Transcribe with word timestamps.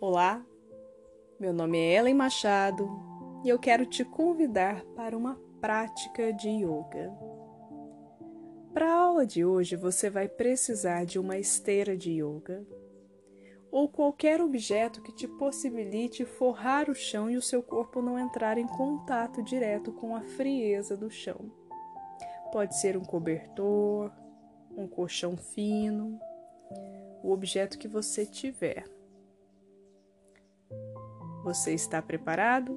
Olá, 0.00 0.46
meu 1.40 1.52
nome 1.52 1.76
é 1.76 1.96
Ellen 1.96 2.14
Machado 2.14 2.88
e 3.44 3.48
eu 3.48 3.58
quero 3.58 3.84
te 3.84 4.04
convidar 4.04 4.84
para 4.94 5.18
uma 5.18 5.34
prática 5.60 6.32
de 6.32 6.48
yoga. 6.48 7.12
Para 8.72 8.92
a 8.92 8.96
aula 8.96 9.26
de 9.26 9.44
hoje, 9.44 9.74
você 9.74 10.08
vai 10.08 10.28
precisar 10.28 11.04
de 11.04 11.18
uma 11.18 11.36
esteira 11.36 11.96
de 11.96 12.12
yoga 12.12 12.64
ou 13.72 13.88
qualquer 13.88 14.40
objeto 14.40 15.02
que 15.02 15.12
te 15.12 15.26
possibilite 15.26 16.24
forrar 16.24 16.88
o 16.88 16.94
chão 16.94 17.28
e 17.28 17.36
o 17.36 17.42
seu 17.42 17.60
corpo 17.60 18.00
não 18.00 18.16
entrar 18.16 18.56
em 18.56 18.68
contato 18.68 19.42
direto 19.42 19.90
com 19.90 20.14
a 20.14 20.20
frieza 20.20 20.96
do 20.96 21.10
chão. 21.10 21.50
Pode 22.52 22.78
ser 22.78 22.96
um 22.96 23.04
cobertor, 23.04 24.12
um 24.76 24.86
colchão 24.86 25.36
fino, 25.36 26.20
o 27.20 27.32
objeto 27.32 27.76
que 27.76 27.88
você 27.88 28.24
tiver. 28.24 28.97
Você 31.48 31.72
está 31.72 32.02
preparado? 32.02 32.76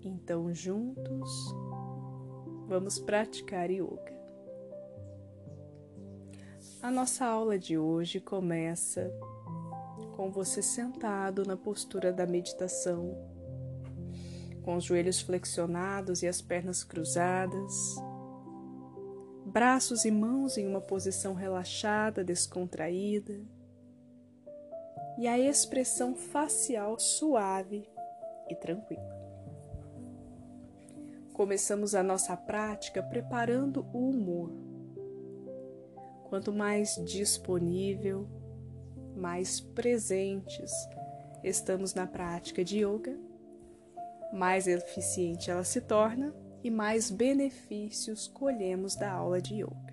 Então, 0.00 0.54
juntos, 0.54 1.52
vamos 2.68 3.00
praticar 3.00 3.72
yoga. 3.72 4.16
A 6.80 6.88
nossa 6.88 7.26
aula 7.26 7.58
de 7.58 7.76
hoje 7.76 8.20
começa 8.20 9.12
com 10.14 10.30
você 10.30 10.62
sentado 10.62 11.44
na 11.44 11.56
postura 11.56 12.12
da 12.12 12.24
meditação, 12.26 13.18
com 14.62 14.76
os 14.76 14.84
joelhos 14.84 15.20
flexionados 15.20 16.22
e 16.22 16.28
as 16.28 16.40
pernas 16.40 16.84
cruzadas, 16.84 17.96
braços 19.44 20.04
e 20.04 20.12
mãos 20.12 20.56
em 20.56 20.64
uma 20.64 20.80
posição 20.80 21.34
relaxada, 21.34 22.22
descontraída 22.22 23.52
e 25.16 25.26
a 25.28 25.38
expressão 25.38 26.14
facial 26.14 26.98
suave 26.98 27.88
e 28.48 28.54
tranquila. 28.54 29.24
Começamos 31.32 31.94
a 31.94 32.02
nossa 32.02 32.36
prática 32.36 33.02
preparando 33.02 33.86
o 33.92 34.10
humor. 34.10 34.52
Quanto 36.28 36.52
mais 36.52 36.94
disponível, 37.04 38.28
mais 39.16 39.60
presentes 39.60 40.72
estamos 41.42 41.94
na 41.94 42.06
prática 42.06 42.64
de 42.64 42.84
yoga, 42.84 43.18
mais 44.32 44.66
eficiente 44.66 45.50
ela 45.50 45.64
se 45.64 45.80
torna 45.80 46.34
e 46.62 46.70
mais 46.70 47.10
benefícios 47.10 48.26
colhemos 48.26 48.96
da 48.96 49.12
aula 49.12 49.40
de 49.40 49.56
yoga. 49.56 49.83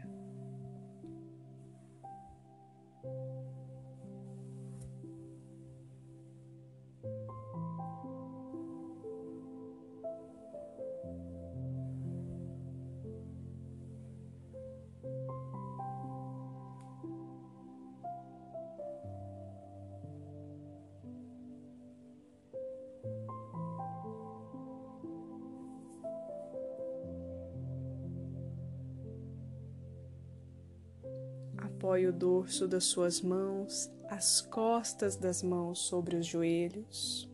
Apoie 31.82 32.06
o 32.06 32.14
dorso 32.14 32.68
das 32.68 32.84
suas 32.84 33.22
mãos, 33.22 33.92
as 34.08 34.40
costas 34.40 35.16
das 35.16 35.42
mãos 35.42 35.80
sobre 35.80 36.16
os 36.16 36.28
joelhos, 36.28 37.28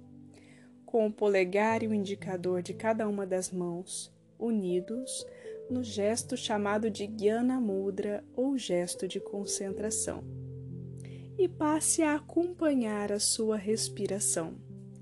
com 0.85 1.05
o 1.05 1.11
polegar 1.11 1.83
e 1.83 1.87
o 1.89 1.93
indicador 1.93 2.61
de 2.61 2.73
cada 2.73 3.09
uma 3.09 3.27
das 3.27 3.51
mãos 3.51 4.09
unidos 4.39 5.27
no 5.69 5.83
gesto 5.83 6.37
chamado 6.37 6.89
de 6.89 7.07
Jnana 7.07 7.59
Mudra 7.59 8.23
ou 8.37 8.57
gesto 8.57 9.05
de 9.05 9.19
concentração. 9.19 10.23
E 11.37 11.49
passe 11.49 12.01
a 12.01 12.15
acompanhar 12.15 13.11
a 13.11 13.19
sua 13.19 13.57
respiração, 13.57 14.55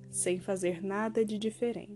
sem 0.09 0.39
fazer 0.39 0.83
nada 0.83 1.23
de 1.23 1.37
diferente. 1.37 1.94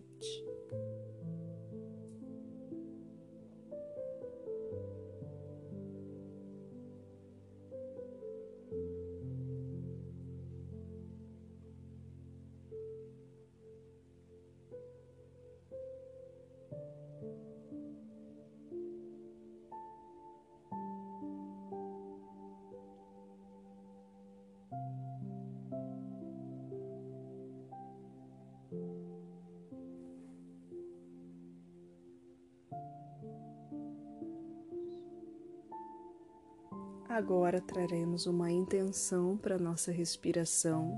Agora 37.19 37.59
traremos 37.59 38.25
uma 38.27 38.49
intenção 38.49 39.35
para 39.35 39.59
nossa 39.59 39.91
respiração. 39.91 40.97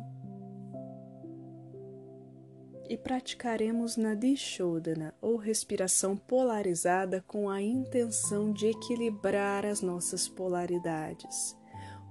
E 2.87 2.95
praticaremos 2.95 3.97
na 3.97 4.13
Dishodana 4.13 5.15
ou 5.19 5.35
respiração 5.35 6.15
polarizada 6.15 7.23
com 7.25 7.49
a 7.49 7.59
intenção 7.59 8.53
de 8.53 8.67
equilibrar 8.67 9.65
as 9.65 9.81
nossas 9.81 10.29
polaridades, 10.29 11.57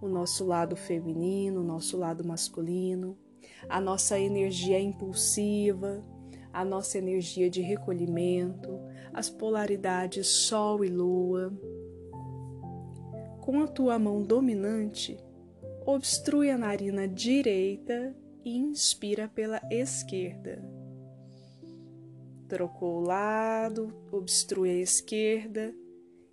o 0.03 0.09
nosso 0.09 0.44
lado 0.44 0.75
feminino, 0.75 1.60
o 1.60 1.65
nosso 1.65 1.97
lado 1.97 2.26
masculino, 2.26 3.16
a 3.69 3.81
nossa 3.81 4.19
energia 4.19 4.81
impulsiva, 4.81 6.04
a 6.53 6.65
nossa 6.65 6.99
energia 6.99 7.49
de 7.49 7.60
recolhimento, 7.60 8.81
as 9.15 9.31
polaridades 9.31 10.26
Sol 10.26 10.84
e 10.84 10.88
Lua 10.88 11.56
com 13.40 13.60
a 13.60 13.66
tua 13.66 13.98
mão 13.98 14.22
dominante, 14.22 15.18
obstrui 15.84 16.50
a 16.50 16.58
narina 16.58 17.08
direita 17.08 18.14
e 18.44 18.56
inspira 18.56 19.28
pela 19.28 19.60
esquerda. 19.70 20.62
Trocou 22.48 22.98
o 22.98 23.06
lado, 23.06 23.92
obstrui 24.10 24.70
a 24.70 24.74
esquerda 24.74 25.74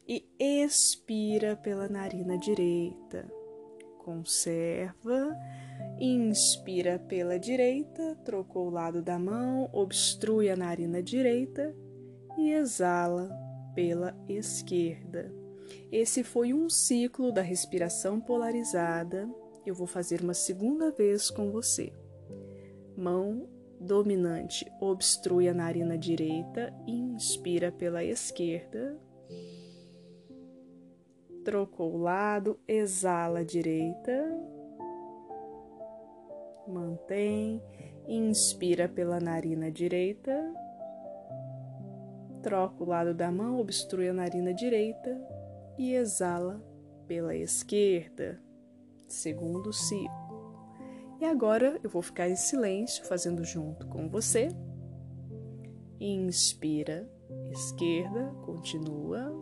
e 0.08 0.26
expira 0.40 1.56
pela 1.56 1.88
narina 1.88 2.38
direita. 2.38 3.32
Conserva, 4.00 5.36
inspira 6.00 6.98
pela 6.98 7.38
direita, 7.38 8.16
trocou 8.24 8.68
o 8.68 8.72
lado 8.72 9.02
da 9.02 9.20
mão, 9.20 9.70
obstrui 9.74 10.50
a 10.50 10.56
narina 10.56 11.04
direita 11.04 11.76
e 12.38 12.52
exala 12.52 13.30
pela 13.76 14.18
esquerda. 14.28 15.47
Esse 15.92 16.22
foi 16.22 16.54
um 16.54 16.70
ciclo 16.70 17.32
da 17.32 17.42
respiração 17.42 18.20
polarizada. 18.20 19.30
Eu 19.66 19.74
vou 19.74 19.88
fazer 19.88 20.22
uma 20.22 20.34
segunda 20.34 20.92
vez 20.92 21.30
com 21.30 21.50
você. 21.50 21.94
Mão 22.96 23.48
dominante 23.80 24.70
obstrui 24.82 25.48
a 25.48 25.54
narina 25.54 25.98
direita, 25.98 26.74
inspira 26.86 27.72
pela 27.72 28.04
esquerda. 28.04 29.00
Trocou 31.46 31.94
o 31.94 31.98
lado, 31.98 32.60
exala 32.68 33.40
a 33.40 33.44
direita. 33.44 34.30
Mantém, 36.68 37.64
inspira 38.06 38.90
pela 38.90 39.22
narina 39.22 39.72
direita. 39.72 40.54
Troca 42.44 42.84
o 42.84 42.88
lado 42.88 43.14
da 43.14 43.32
mão, 43.32 43.58
obstrui 43.58 44.10
a 44.10 44.14
narina 44.14 44.54
direita 44.54 45.37
e 45.78 45.94
exala 45.94 46.64
pela 47.08 47.36
esquerda, 47.36 48.42
segundo 49.08 49.72
ciclo. 49.72 50.28
E 51.20 51.26
agora 51.26 51.80
eu 51.84 51.90
vou 51.90 52.02
ficar 52.02 52.30
em 52.30 52.36
silêncio, 52.36 53.06
fazendo 53.06 53.44
junto 53.44 53.88
com 53.88 54.08
você. 54.08 54.50
Inspira, 56.00 57.10
esquerda, 57.52 58.32
continua. 58.46 59.34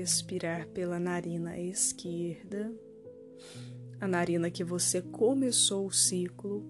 Expirar 0.00 0.66
pela 0.66 0.98
narina 0.98 1.58
esquerda, 1.58 2.72
a 4.00 4.08
narina 4.08 4.50
que 4.50 4.64
você 4.64 5.02
começou 5.02 5.86
o 5.86 5.92
ciclo. 5.92 6.64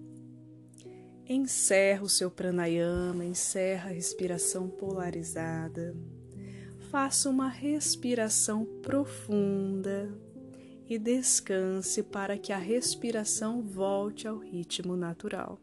Encerra 1.27 2.03
o 2.03 2.09
seu 2.09 2.29
pranayama, 2.29 3.23
encerra 3.23 3.89
a 3.89 3.93
respiração 3.93 4.67
polarizada. 4.67 5.95
Faça 6.89 7.29
uma 7.29 7.47
respiração 7.47 8.65
profunda 8.81 10.13
e 10.89 10.99
descanse 10.99 12.03
para 12.03 12.37
que 12.37 12.51
a 12.51 12.57
respiração 12.57 13.61
volte 13.61 14.27
ao 14.27 14.37
ritmo 14.37 14.97
natural. 14.97 15.57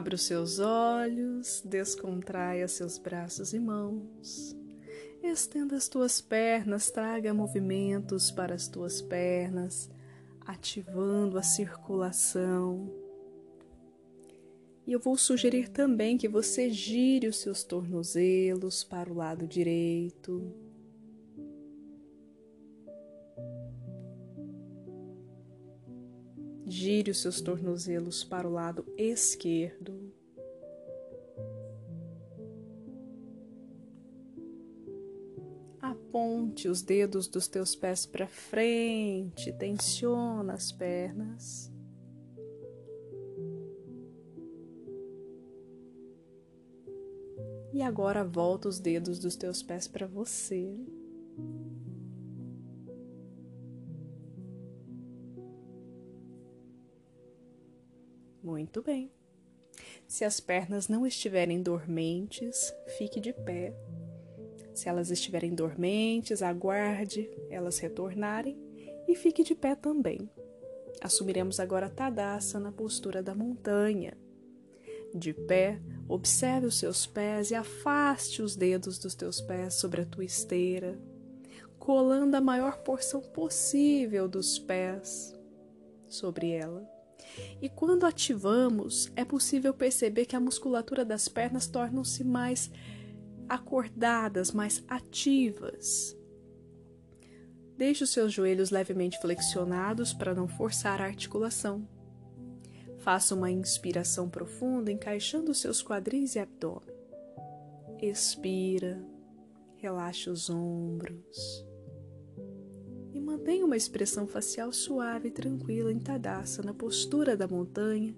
Abra 0.00 0.14
os 0.14 0.22
seus 0.22 0.58
olhos, 0.58 1.60
descontraia 1.62 2.66
seus 2.66 2.96
braços 2.96 3.52
e 3.52 3.60
mãos. 3.60 4.56
Estenda 5.22 5.76
as 5.76 5.88
tuas 5.88 6.22
pernas, 6.22 6.90
traga 6.90 7.34
movimentos 7.34 8.30
para 8.30 8.54
as 8.54 8.66
tuas 8.66 9.02
pernas, 9.02 9.90
ativando 10.40 11.36
a 11.36 11.42
circulação. 11.42 12.90
E 14.86 14.92
eu 14.94 14.98
vou 14.98 15.18
sugerir 15.18 15.68
também 15.68 16.16
que 16.16 16.28
você 16.28 16.70
gire 16.70 17.28
os 17.28 17.36
seus 17.36 17.62
tornozelos 17.62 18.82
para 18.82 19.12
o 19.12 19.14
lado 19.14 19.46
direito. 19.46 20.50
Gire 26.70 27.10
os 27.10 27.18
seus 27.18 27.40
tornozelos 27.40 28.22
para 28.22 28.46
o 28.46 28.52
lado 28.52 28.84
esquerdo. 28.96 30.14
Aponte 35.80 36.68
os 36.68 36.80
dedos 36.80 37.26
dos 37.26 37.48
teus 37.48 37.74
pés 37.74 38.06
para 38.06 38.28
frente, 38.28 39.52
tensiona 39.54 40.52
as 40.52 40.70
pernas. 40.70 41.72
E 47.72 47.82
agora 47.82 48.22
volta 48.22 48.68
os 48.68 48.78
dedos 48.78 49.18
dos 49.18 49.34
teus 49.34 49.60
pés 49.60 49.88
para 49.88 50.06
você. 50.06 50.78
Muito 58.42 58.82
bem. 58.82 59.10
Se 60.06 60.24
as 60.24 60.40
pernas 60.40 60.88
não 60.88 61.06
estiverem 61.06 61.62
dormentes, 61.62 62.74
fique 62.98 63.20
de 63.20 63.32
pé. 63.32 63.74
Se 64.74 64.88
elas 64.88 65.10
estiverem 65.10 65.54
dormentes, 65.54 66.42
aguarde 66.42 67.30
elas 67.50 67.78
retornarem 67.78 68.58
e 69.06 69.14
fique 69.14 69.42
de 69.42 69.54
pé 69.54 69.74
também. 69.74 70.28
Assumiremos 71.00 71.60
agora 71.60 71.90
Tadassa 71.90 72.58
na 72.58 72.72
postura 72.72 73.22
da 73.22 73.34
montanha. 73.34 74.16
De 75.14 75.32
pé, 75.32 75.80
observe 76.08 76.66
os 76.66 76.78
seus 76.78 77.06
pés 77.06 77.50
e 77.50 77.54
afaste 77.54 78.42
os 78.42 78.56
dedos 78.56 78.98
dos 78.98 79.14
teus 79.14 79.40
pés 79.40 79.74
sobre 79.74 80.00
a 80.02 80.06
tua 80.06 80.24
esteira, 80.24 80.98
colando 81.78 82.36
a 82.36 82.40
maior 82.40 82.78
porção 82.82 83.20
possível 83.20 84.28
dos 84.28 84.58
pés 84.58 85.34
sobre 86.08 86.50
ela. 86.50 86.89
E 87.60 87.68
quando 87.68 88.06
ativamos, 88.06 89.10
é 89.16 89.24
possível 89.24 89.72
perceber 89.74 90.26
que 90.26 90.36
a 90.36 90.40
musculatura 90.40 91.04
das 91.04 91.28
pernas 91.28 91.66
tornam-se 91.66 92.24
mais 92.24 92.70
acordadas, 93.48 94.52
mais 94.52 94.84
ativas. 94.88 96.16
Deixe 97.76 98.04
os 98.04 98.10
seus 98.10 98.32
joelhos 98.32 98.70
levemente 98.70 99.18
flexionados 99.20 100.12
para 100.12 100.34
não 100.34 100.46
forçar 100.46 101.00
a 101.00 101.06
articulação. 101.06 101.88
Faça 102.98 103.34
uma 103.34 103.50
inspiração 103.50 104.28
profunda, 104.28 104.92
encaixando 104.92 105.54
seus 105.54 105.82
quadris 105.82 106.34
e 106.34 106.38
abdômen. 106.38 106.94
Expira, 108.02 109.02
relaxe 109.78 110.28
os 110.28 110.50
ombros 110.50 111.69
mantenha 113.30 113.64
uma 113.64 113.76
expressão 113.76 114.26
facial 114.26 114.72
suave 114.72 115.28
e 115.28 115.30
tranquila 115.30 115.92
em 115.92 116.00
Tadassa, 116.00 116.62
na 116.62 116.74
postura 116.74 117.36
da 117.36 117.46
montanha. 117.46 118.14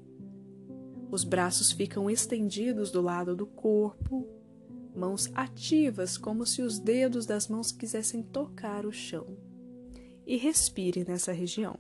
Os 1.10 1.22
braços 1.22 1.70
ficam 1.70 2.08
estendidos 2.08 2.90
do 2.90 3.02
lado 3.02 3.36
do 3.36 3.46
corpo, 3.46 4.26
mãos 4.96 5.30
ativas 5.34 6.16
como 6.16 6.46
se 6.46 6.62
os 6.62 6.78
dedos 6.78 7.26
das 7.26 7.46
mãos 7.46 7.70
quisessem 7.70 8.22
tocar 8.22 8.86
o 8.86 8.92
chão. 8.92 9.26
E 10.26 10.38
respire 10.38 11.04
nessa 11.06 11.32
região. 11.32 11.78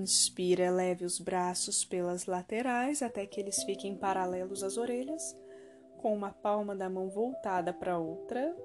Inspira, 0.00 0.64
eleve 0.64 1.04
os 1.04 1.18
braços 1.18 1.84
pelas 1.84 2.26
laterais 2.26 3.02
até 3.02 3.26
que 3.26 3.38
eles 3.38 3.62
fiquem 3.64 3.94
paralelos 3.94 4.62
às 4.62 4.76
orelhas, 4.76 5.36
com 5.98 6.14
uma 6.14 6.30
palma 6.30 6.74
da 6.74 6.88
mão 6.88 7.10
voltada 7.10 7.72
para 7.72 7.92
a 7.92 7.98
outra. 7.98 8.56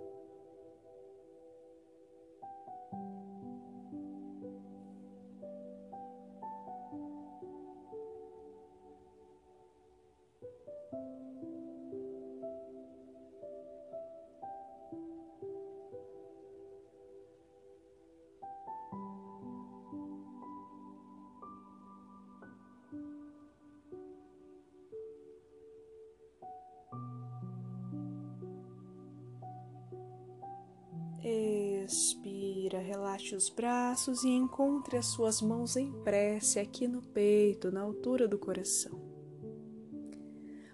Expira, 31.85 32.79
relaxe 32.79 33.35
os 33.35 33.47
braços 33.47 34.23
e 34.23 34.29
encontre 34.29 34.97
as 34.97 35.05
suas 35.05 35.39
mãos 35.39 35.77
em 35.77 35.91
prece 36.03 36.59
aqui 36.59 36.87
no 36.87 37.01
peito, 37.01 37.71
na 37.71 37.81
altura 37.81 38.27
do 38.27 38.39
coração. 38.39 38.99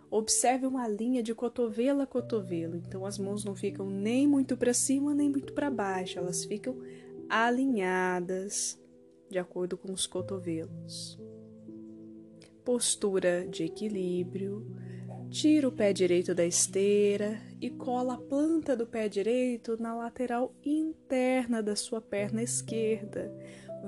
Observe 0.10 0.66
uma 0.66 0.88
linha 0.88 1.22
de 1.22 1.36
cotovelo 1.36 2.02
a 2.02 2.08
cotovelo, 2.08 2.78
então 2.78 3.06
as 3.06 3.18
mãos 3.18 3.44
não 3.44 3.56
ficam 3.56 3.90
nem 3.90 4.26
muito 4.26 4.56
para 4.56 4.74
cima 4.74 5.14
nem 5.14 5.30
muito 5.30 5.54
para 5.54 5.70
baixo, 5.70 6.18
elas 6.18 6.46
ficam 6.46 6.78
alinhadas 7.30 8.80
de 9.30 9.38
acordo 9.38 9.78
com 9.78 9.92
os 9.92 10.08
cotovelos. 10.08 11.20
Postura 12.64 13.48
de 13.48 13.64
equilíbrio 13.64 14.66
Tira 15.32 15.66
o 15.66 15.72
pé 15.72 15.94
direito 15.94 16.36
da 16.36 16.46
esteira 16.46 17.42
e 17.62 17.70
cola 17.70 18.16
a 18.16 18.18
planta 18.18 18.76
do 18.76 18.88
pé 18.88 19.08
direito 19.08 19.80
na 19.80 19.94
lateral 19.94 20.52
interna 20.66 21.62
da 21.62 21.76
sua 21.76 22.02
perna 22.02 22.42
esquerda. 22.42 23.32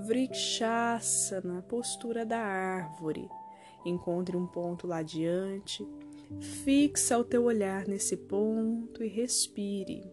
Vrikshasana, 0.06 1.64
postura 1.64 2.24
da 2.24 2.38
árvore. 2.38 3.28
Encontre 3.84 4.38
um 4.38 4.46
ponto 4.46 4.86
lá 4.86 4.98
adiante. 4.98 5.86
Fixa 6.64 7.18
o 7.18 7.24
teu 7.24 7.46
olhar 7.46 7.88
nesse 7.88 8.16
ponto 8.16 9.04
e 9.04 9.08
respire. 9.08 10.04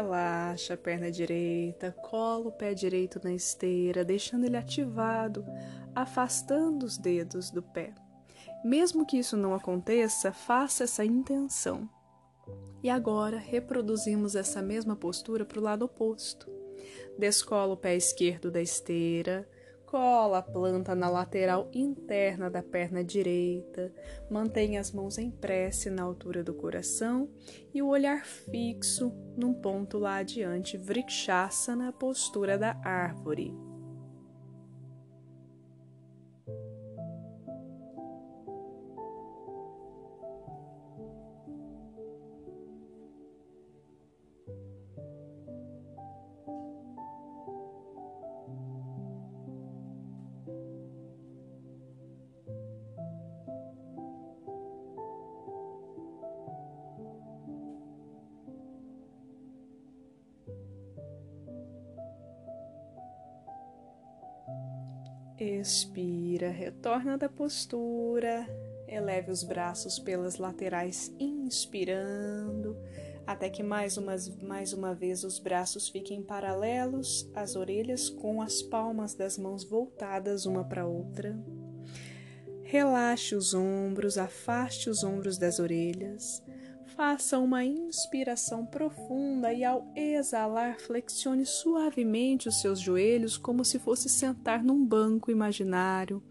Relaxa 0.00 0.72
a 0.72 0.76
perna 0.78 1.10
direita, 1.10 1.92
cola 1.92 2.48
o 2.48 2.52
pé 2.52 2.72
direito 2.72 3.20
na 3.22 3.34
esteira, 3.34 4.02
deixando 4.02 4.46
ele 4.46 4.56
ativado, 4.56 5.44
afastando 5.94 6.86
os 6.86 6.96
dedos 6.96 7.50
do 7.50 7.62
pé. 7.62 7.92
Mesmo 8.64 9.04
que 9.04 9.18
isso 9.18 9.36
não 9.36 9.54
aconteça, 9.54 10.32
faça 10.32 10.84
essa 10.84 11.04
intenção. 11.04 11.86
E 12.82 12.88
agora 12.88 13.36
reproduzimos 13.36 14.34
essa 14.34 14.62
mesma 14.62 14.96
postura 14.96 15.44
para 15.44 15.60
o 15.60 15.62
lado 15.62 15.84
oposto. 15.84 16.50
Descola 17.18 17.74
o 17.74 17.76
pé 17.76 17.94
esquerdo 17.94 18.50
da 18.50 18.62
esteira, 18.62 19.46
cola 19.90 20.38
a 20.38 20.42
planta 20.42 20.94
na 20.94 21.10
lateral 21.10 21.68
interna 21.74 22.48
da 22.48 22.62
perna 22.62 23.02
direita, 23.02 23.92
mantenha 24.30 24.80
as 24.80 24.92
mãos 24.92 25.18
em 25.18 25.30
prece 25.30 25.90
na 25.90 26.04
altura 26.04 26.44
do 26.44 26.54
coração 26.54 27.28
e 27.74 27.82
o 27.82 27.88
olhar 27.88 28.24
fixo 28.24 29.12
num 29.36 29.52
ponto 29.52 29.98
lá 29.98 30.18
adiante, 30.18 30.78
Vrikshasana, 30.78 31.92
postura 31.92 32.56
da 32.56 32.80
árvore. 32.84 33.69
Expira, 65.40 66.50
retorna 66.50 67.16
da 67.16 67.26
postura, 67.26 68.46
eleve 68.86 69.30
os 69.30 69.42
braços 69.42 69.98
pelas 69.98 70.36
laterais, 70.36 71.10
inspirando, 71.18 72.76
até 73.26 73.48
que 73.48 73.62
mais 73.62 73.96
uma, 73.96 74.14
mais 74.42 74.74
uma 74.74 74.94
vez 74.94 75.24
os 75.24 75.38
braços 75.38 75.88
fiquem 75.88 76.22
paralelos, 76.22 77.26
as 77.34 77.56
orelhas 77.56 78.10
com 78.10 78.42
as 78.42 78.60
palmas 78.60 79.14
das 79.14 79.38
mãos 79.38 79.64
voltadas 79.64 80.44
uma 80.44 80.62
para 80.62 80.86
outra. 80.86 81.42
Relaxe 82.62 83.34
os 83.34 83.54
ombros, 83.54 84.18
afaste 84.18 84.90
os 84.90 85.02
ombros 85.02 85.38
das 85.38 85.58
orelhas. 85.58 86.42
Faça 87.00 87.38
uma 87.38 87.64
inspiração 87.64 88.66
profunda 88.66 89.54
e, 89.54 89.64
ao 89.64 89.90
exalar, 89.96 90.78
flexione 90.78 91.46
suavemente 91.46 92.46
os 92.46 92.60
seus 92.60 92.78
joelhos 92.78 93.38
como 93.38 93.64
se 93.64 93.78
fosse 93.78 94.06
sentar 94.06 94.62
num 94.62 94.84
banco 94.84 95.30
imaginário, 95.30 96.22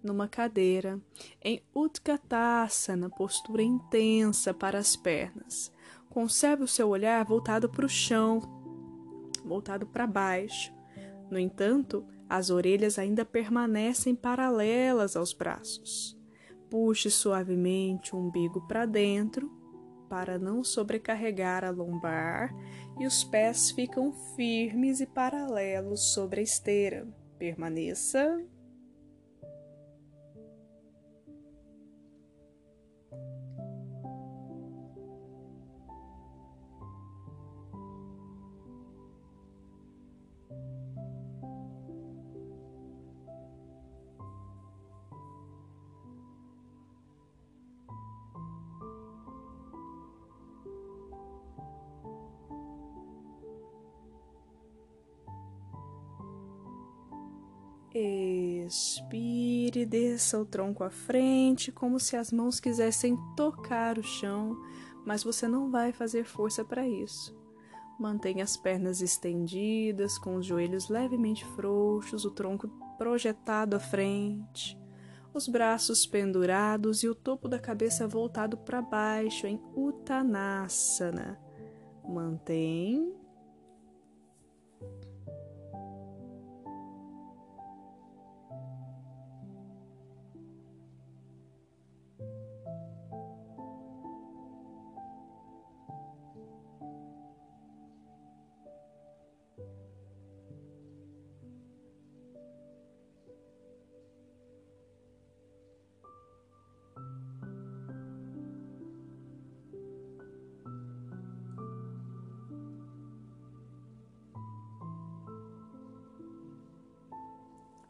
numa 0.00 0.28
cadeira, 0.28 1.00
em 1.42 1.60
Utkatasana, 1.74 3.10
postura 3.10 3.64
intensa 3.64 4.54
para 4.54 4.78
as 4.78 4.94
pernas. 4.94 5.72
Conserve 6.08 6.62
o 6.62 6.68
seu 6.68 6.90
olhar 6.90 7.24
voltado 7.24 7.68
para 7.68 7.84
o 7.84 7.88
chão, 7.88 8.40
voltado 9.44 9.86
para 9.86 10.06
baixo. 10.06 10.72
No 11.32 11.36
entanto, 11.36 12.06
as 12.28 12.48
orelhas 12.48 12.96
ainda 12.96 13.24
permanecem 13.24 14.14
paralelas 14.14 15.16
aos 15.16 15.32
braços. 15.32 16.16
Puxe 16.70 17.10
suavemente 17.10 18.14
o 18.14 18.20
umbigo 18.20 18.60
para 18.68 18.86
dentro 18.86 19.60
para 20.12 20.38
não 20.38 20.62
sobrecarregar 20.62 21.64
a 21.64 21.70
lombar 21.70 22.54
e 23.00 23.06
os 23.06 23.24
pés 23.24 23.70
ficam 23.70 24.12
firmes 24.36 25.00
e 25.00 25.06
paralelos 25.06 26.12
sobre 26.12 26.40
a 26.40 26.42
esteira. 26.42 27.08
Permaneça 27.38 28.44
Expire, 57.94 59.84
desça 59.84 60.38
o 60.38 60.46
tronco 60.46 60.82
à 60.82 60.88
frente, 60.88 61.70
como 61.70 62.00
se 62.00 62.16
as 62.16 62.32
mãos 62.32 62.58
quisessem 62.58 63.18
tocar 63.36 63.98
o 63.98 64.02
chão, 64.02 64.56
mas 65.04 65.22
você 65.22 65.46
não 65.46 65.70
vai 65.70 65.92
fazer 65.92 66.24
força 66.24 66.64
para 66.64 66.88
isso. 66.88 67.36
Mantenha 67.98 68.44
as 68.44 68.56
pernas 68.56 69.02
estendidas, 69.02 70.16
com 70.16 70.36
os 70.36 70.46
joelhos 70.46 70.88
levemente 70.88 71.44
frouxos, 71.44 72.24
o 72.24 72.30
tronco 72.30 72.66
projetado 72.96 73.76
à 73.76 73.78
frente, 73.78 74.78
os 75.34 75.46
braços 75.46 76.06
pendurados 76.06 77.02
e 77.02 77.08
o 77.08 77.14
topo 77.14 77.46
da 77.46 77.58
cabeça 77.58 78.08
voltado 78.08 78.56
para 78.56 78.80
baixo 78.80 79.46
em 79.46 79.60
Uttanasana. 79.76 81.38
Mantém 82.08 83.21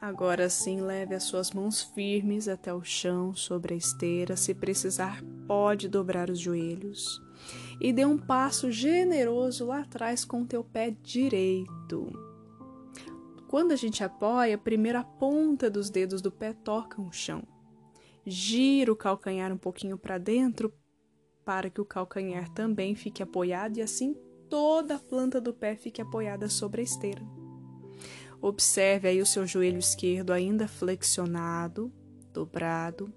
Agora 0.02 0.50
sim, 0.50 0.80
leve 0.80 1.14
as 1.14 1.22
suas 1.22 1.52
mãos 1.52 1.80
firmes 1.80 2.48
até 2.48 2.74
o 2.74 2.82
chão, 2.82 3.32
sobre 3.36 3.74
a 3.74 3.76
esteira. 3.76 4.36
Se 4.36 4.52
precisar, 4.52 5.22
pode 5.46 5.88
dobrar 5.88 6.28
os 6.28 6.40
joelhos. 6.40 7.22
E 7.80 7.92
dê 7.92 8.04
um 8.04 8.18
passo 8.18 8.68
generoso 8.68 9.64
lá 9.66 9.82
atrás 9.82 10.24
com 10.24 10.42
o 10.42 10.44
teu 10.44 10.64
pé 10.64 10.90
direito. 10.90 12.12
Quando 13.46 13.70
a 13.70 13.76
gente 13.76 14.02
apoia, 14.02 14.58
primeiro 14.58 14.98
a 14.98 15.04
ponta 15.04 15.70
dos 15.70 15.88
dedos 15.88 16.20
do 16.20 16.32
pé 16.32 16.52
toca 16.52 17.00
o 17.00 17.12
chão. 17.12 17.44
Gira 18.26 18.92
o 18.92 18.96
calcanhar 18.96 19.52
um 19.52 19.56
pouquinho 19.56 19.96
para 19.96 20.18
dentro 20.18 20.74
para 21.44 21.70
que 21.70 21.80
o 21.80 21.84
calcanhar 21.84 22.48
também 22.48 22.96
fique 22.96 23.22
apoiado 23.22 23.76
e 23.76 23.82
assim 23.82 24.16
toda 24.50 24.96
a 24.96 24.98
planta 24.98 25.40
do 25.40 25.54
pé 25.54 25.76
fique 25.76 26.02
apoiada 26.02 26.48
sobre 26.48 26.80
a 26.80 26.84
esteira. 26.84 27.22
Observe 28.42 29.08
aí 29.08 29.22
o 29.22 29.26
seu 29.26 29.46
joelho 29.46 29.78
esquerdo 29.78 30.32
ainda 30.32 30.66
flexionado, 30.66 31.92
dobrado, 32.32 33.12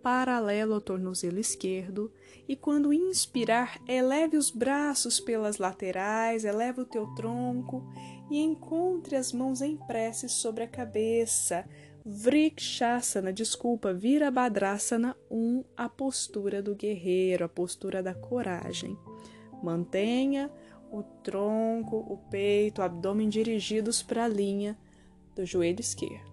paralelo 0.00 0.74
ao 0.74 0.80
tornozelo 0.80 1.40
esquerdo, 1.40 2.12
e 2.48 2.54
quando 2.54 2.92
inspirar, 2.92 3.80
eleve 3.88 4.36
os 4.36 4.50
braços 4.50 5.18
pelas 5.18 5.58
laterais, 5.58 6.44
eleve 6.44 6.82
o 6.82 6.86
teu 6.86 7.06
tronco 7.14 7.84
e 8.30 8.38
encontre 8.38 9.16
as 9.16 9.32
mãos 9.32 9.60
em 9.60 9.76
prece 9.76 10.28
sobre 10.28 10.62
a 10.62 10.68
cabeça. 10.68 11.68
Vrikshasana, 12.04 13.32
desculpa, 13.32 13.92
Virabhadrasana 13.92 15.16
1, 15.28 15.64
a 15.76 15.88
postura 15.88 16.62
do 16.62 16.76
guerreiro, 16.76 17.44
a 17.44 17.48
postura 17.48 18.02
da 18.02 18.14
coragem. 18.14 18.96
Mantenha 19.62 20.50
o 20.90 21.02
tronco, 21.22 21.96
o 21.96 22.16
peito, 22.30 22.80
o 22.80 22.84
abdômen 22.84 23.28
dirigidos 23.28 24.02
para 24.02 24.24
a 24.24 24.28
linha 24.28 24.76
do 25.34 25.46
joelho 25.46 25.80
esquerdo. 25.80 26.29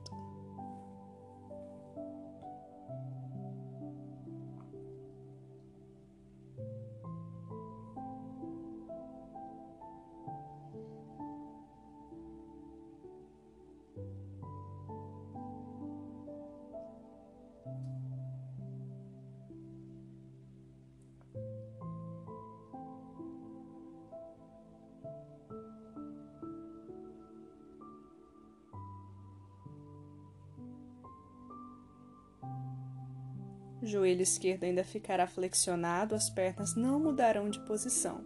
Joelho 33.97 34.21
esquerdo 34.21 34.63
ainda 34.63 34.83
ficará 34.83 35.25
flexionado, 35.25 36.13
as 36.13 36.29
pernas 36.29 36.75
não 36.75 36.99
mudarão 36.99 37.49
de 37.49 37.60
posição, 37.65 38.23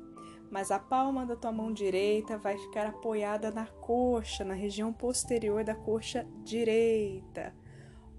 mas 0.52 0.70
a 0.70 0.78
palma 0.78 1.26
da 1.26 1.36
tua 1.36 1.52
mão 1.52 1.72
direita 1.72 2.38
vai 2.38 2.58
ficar 2.58 2.88
apoiada 2.88 3.50
na 3.52 3.66
coxa, 3.66 4.44
na 4.44 4.54
região 4.54 4.92
posterior 4.92 5.64
da 5.64 5.74
coxa 5.74 6.28
direita. 6.44 7.56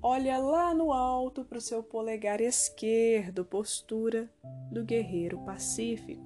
Olha 0.02 0.38
lá 0.38 0.74
no 0.74 0.92
alto 0.92 1.44
para 1.44 1.58
o 1.58 1.60
seu 1.60 1.82
polegar 1.82 2.40
esquerdo, 2.40 3.44
postura 3.44 4.30
do 4.70 4.82
guerreiro 4.82 5.38
pacífico. 5.44 6.21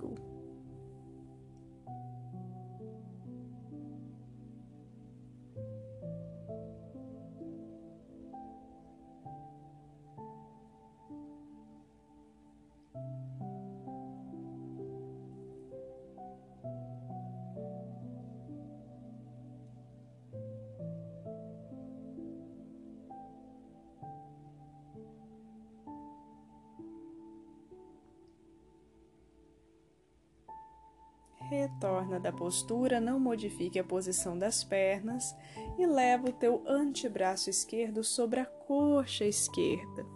Retorna 31.76 32.18
da 32.18 32.32
postura, 32.32 32.98
não 32.98 33.20
modifique 33.20 33.78
a 33.78 33.84
posição 33.84 34.38
das 34.38 34.64
pernas 34.64 35.36
e 35.78 35.84
leva 35.86 36.30
o 36.30 36.32
teu 36.32 36.62
antebraço 36.66 37.50
esquerdo 37.50 38.02
sobre 38.02 38.40
a 38.40 38.46
coxa 38.46 39.26
esquerda, 39.26 40.06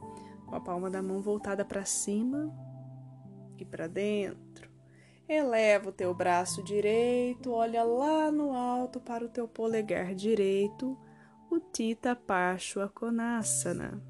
com 0.47 0.57
a 0.57 0.61
palma 0.61 0.89
da 0.89 1.03
mão 1.03 1.21
voltada 1.21 1.63
para 1.63 1.85
cima 1.85 2.51
e 3.59 3.65
para 3.67 3.87
dentro. 3.87 4.71
Eleva 5.29 5.91
o 5.91 5.93
teu 5.93 6.15
braço 6.15 6.63
direito, 6.63 7.53
olha 7.53 7.85
lá 7.85 8.33
no 8.33 8.55
alto 8.55 8.99
para 8.99 9.23
o 9.23 9.29
teu 9.29 9.47
polegar 9.47 10.15
direito, 10.15 10.97
o 11.51 11.61
Tita 11.61 12.17
Pashwa 12.17 12.89
Konasana. 12.89 14.03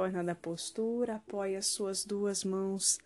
Retorna 0.00 0.24
da 0.24 0.34
postura, 0.34 1.16
apoia 1.16 1.58
as 1.58 1.66
suas 1.66 2.06
duas 2.06 2.42
mãos 2.42 2.98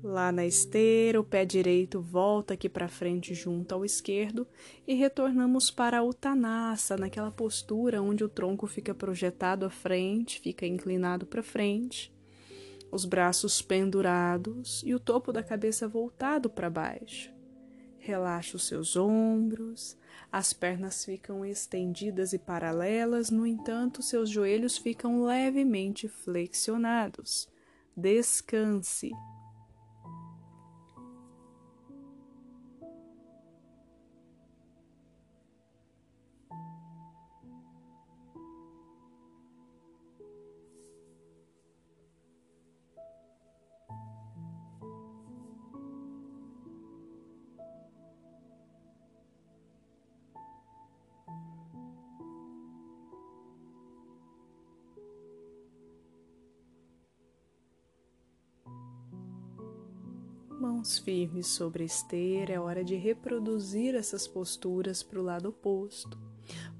lá 0.00 0.30
na 0.30 0.46
esteira, 0.46 1.18
o 1.18 1.24
pé 1.24 1.44
direito 1.44 2.00
volta 2.00 2.54
aqui 2.54 2.68
para 2.68 2.86
frente 2.86 3.34
junto 3.34 3.74
ao 3.74 3.84
esquerdo 3.84 4.46
e 4.86 4.94
retornamos 4.94 5.72
para 5.72 5.98
a 5.98 6.04
Uttanasana, 6.04 7.06
naquela 7.06 7.32
postura 7.32 8.00
onde 8.00 8.22
o 8.22 8.28
tronco 8.28 8.68
fica 8.68 8.94
projetado 8.94 9.66
à 9.66 9.70
frente, 9.70 10.40
fica 10.40 10.64
inclinado 10.64 11.26
para 11.26 11.42
frente, 11.42 12.14
os 12.92 13.04
braços 13.04 13.60
pendurados 13.60 14.84
e 14.86 14.94
o 14.94 15.00
topo 15.00 15.32
da 15.32 15.42
cabeça 15.42 15.88
voltado 15.88 16.48
para 16.48 16.70
baixo. 16.70 17.35
Relaxa 18.06 18.56
os 18.56 18.68
seus 18.68 18.94
ombros, 18.94 19.98
as 20.30 20.52
pernas 20.52 21.04
ficam 21.04 21.44
estendidas 21.44 22.32
e 22.32 22.38
paralelas, 22.38 23.30
no 23.32 23.44
entanto, 23.44 24.00
seus 24.00 24.30
joelhos 24.30 24.78
ficam 24.78 25.24
levemente 25.24 26.06
flexionados. 26.06 27.48
Descanse. 27.96 29.10
Mãos 60.86 60.98
firmes 60.98 61.48
sobre 61.48 61.82
a 61.82 61.86
esteira, 61.86 62.52
é 62.52 62.60
hora 62.60 62.84
de 62.84 62.94
reproduzir 62.94 63.96
essas 63.96 64.28
posturas 64.28 65.02
para 65.02 65.18
o 65.18 65.22
lado 65.24 65.48
oposto. 65.48 66.16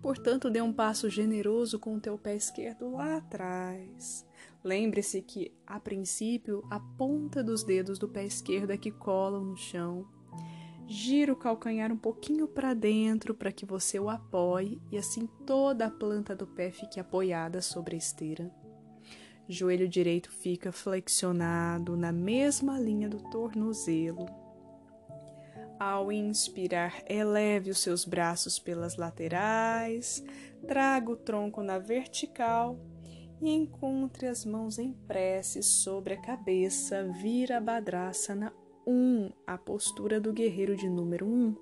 Portanto, 0.00 0.48
dê 0.48 0.62
um 0.62 0.72
passo 0.72 1.10
generoso 1.10 1.76
com 1.80 1.96
o 1.96 2.00
teu 2.00 2.16
pé 2.16 2.36
esquerdo 2.36 2.88
lá 2.92 3.16
atrás. 3.16 4.24
Lembre-se 4.62 5.20
que, 5.22 5.52
a 5.66 5.80
princípio, 5.80 6.62
a 6.70 6.78
ponta 6.78 7.42
dos 7.42 7.64
dedos 7.64 7.98
do 7.98 8.08
pé 8.08 8.24
esquerdo 8.24 8.70
é 8.70 8.76
que 8.76 8.92
colam 8.92 9.44
no 9.44 9.56
chão. 9.56 10.06
Gira 10.86 11.32
o 11.32 11.36
calcanhar 11.36 11.90
um 11.90 11.98
pouquinho 11.98 12.46
para 12.46 12.74
dentro 12.74 13.34
para 13.34 13.50
que 13.50 13.66
você 13.66 13.98
o 13.98 14.08
apoie 14.08 14.80
e 14.88 14.96
assim 14.96 15.26
toda 15.44 15.86
a 15.86 15.90
planta 15.90 16.32
do 16.32 16.46
pé 16.46 16.70
fique 16.70 17.00
apoiada 17.00 17.60
sobre 17.60 17.96
a 17.96 17.98
esteira. 17.98 18.54
Joelho 19.48 19.88
direito 19.88 20.30
fica 20.30 20.72
flexionado 20.72 21.96
na 21.96 22.10
mesma 22.10 22.78
linha 22.80 23.08
do 23.08 23.18
tornozelo. 23.30 24.26
Ao 25.78 26.10
inspirar, 26.10 27.02
eleve 27.06 27.70
os 27.70 27.78
seus 27.78 28.04
braços 28.04 28.58
pelas 28.58 28.96
laterais, 28.96 30.24
traga 30.66 31.12
o 31.12 31.16
tronco 31.16 31.62
na 31.62 31.78
vertical 31.78 32.78
e 33.40 33.50
encontre 33.50 34.26
as 34.26 34.44
mãos 34.44 34.78
em 34.78 34.92
prece 34.92 35.62
sobre 35.62 36.14
a 36.14 36.20
cabeça, 36.20 37.04
vira 37.20 37.60
Badrasana 37.60 38.52
1, 38.86 39.30
a 39.46 39.58
postura 39.58 40.20
do 40.20 40.32
guerreiro 40.32 40.74
de 40.74 40.88
número 40.88 41.26
1. 41.26 41.54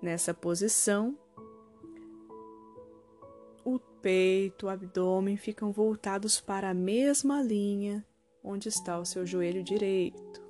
Nessa 0.00 0.32
posição, 0.32 1.18
peito, 4.02 4.66
o 4.66 4.68
abdômen 4.68 5.36
ficam 5.36 5.70
voltados 5.72 6.40
para 6.40 6.70
a 6.70 6.74
mesma 6.74 7.42
linha 7.42 8.04
onde 8.42 8.68
está 8.68 8.98
o 8.98 9.04
seu 9.04 9.26
joelho 9.26 9.62
direito. 9.62 10.47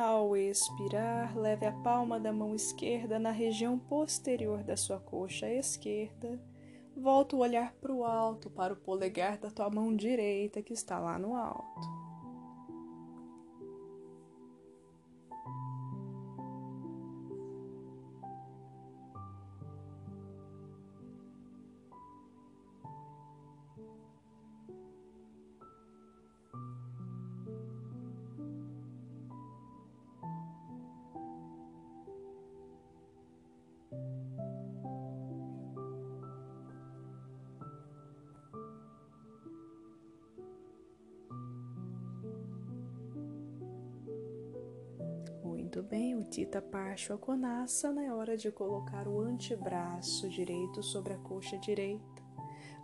Ao 0.00 0.36
expirar, 0.36 1.36
leve 1.36 1.66
a 1.66 1.72
palma 1.72 2.20
da 2.20 2.32
mão 2.32 2.54
esquerda 2.54 3.18
na 3.18 3.32
região 3.32 3.76
posterior 3.76 4.62
da 4.62 4.76
sua 4.76 5.00
coxa 5.00 5.50
esquerda. 5.50 6.40
Volta 6.96 7.34
o 7.34 7.40
olhar 7.40 7.72
para 7.80 7.92
o 7.92 8.04
alto, 8.04 8.48
para 8.48 8.72
o 8.72 8.76
polegar 8.76 9.38
da 9.38 9.50
tua 9.50 9.68
mão 9.68 9.96
direita 9.96 10.62
que 10.62 10.72
está 10.72 11.00
lá 11.00 11.18
no 11.18 11.34
alto. 11.34 11.97
Tita 46.48 46.62
Parshvakonasana 46.62 48.06
é 48.06 48.10
hora 48.10 48.34
de 48.34 48.50
colocar 48.50 49.06
o 49.06 49.20
antebraço 49.20 50.30
direito 50.30 50.82
sobre 50.82 51.12
a 51.12 51.18
coxa 51.18 51.58
direita. 51.58 52.22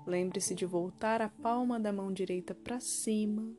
Lembre-se 0.06 0.54
de 0.54 0.66
voltar 0.66 1.22
a 1.22 1.30
palma 1.30 1.80
da 1.80 1.90
mão 1.90 2.12
direita 2.12 2.54
para 2.54 2.78
cima. 2.78 3.50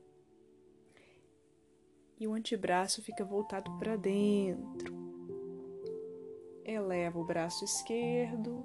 E 2.20 2.28
o 2.28 2.36
antebraço 2.36 3.02
fica 3.02 3.26
voltado 3.26 3.76
para 3.80 3.96
dentro. 3.96 4.94
Eleva 6.64 7.18
o 7.18 7.26
braço 7.26 7.66
esquerdo, 7.66 8.64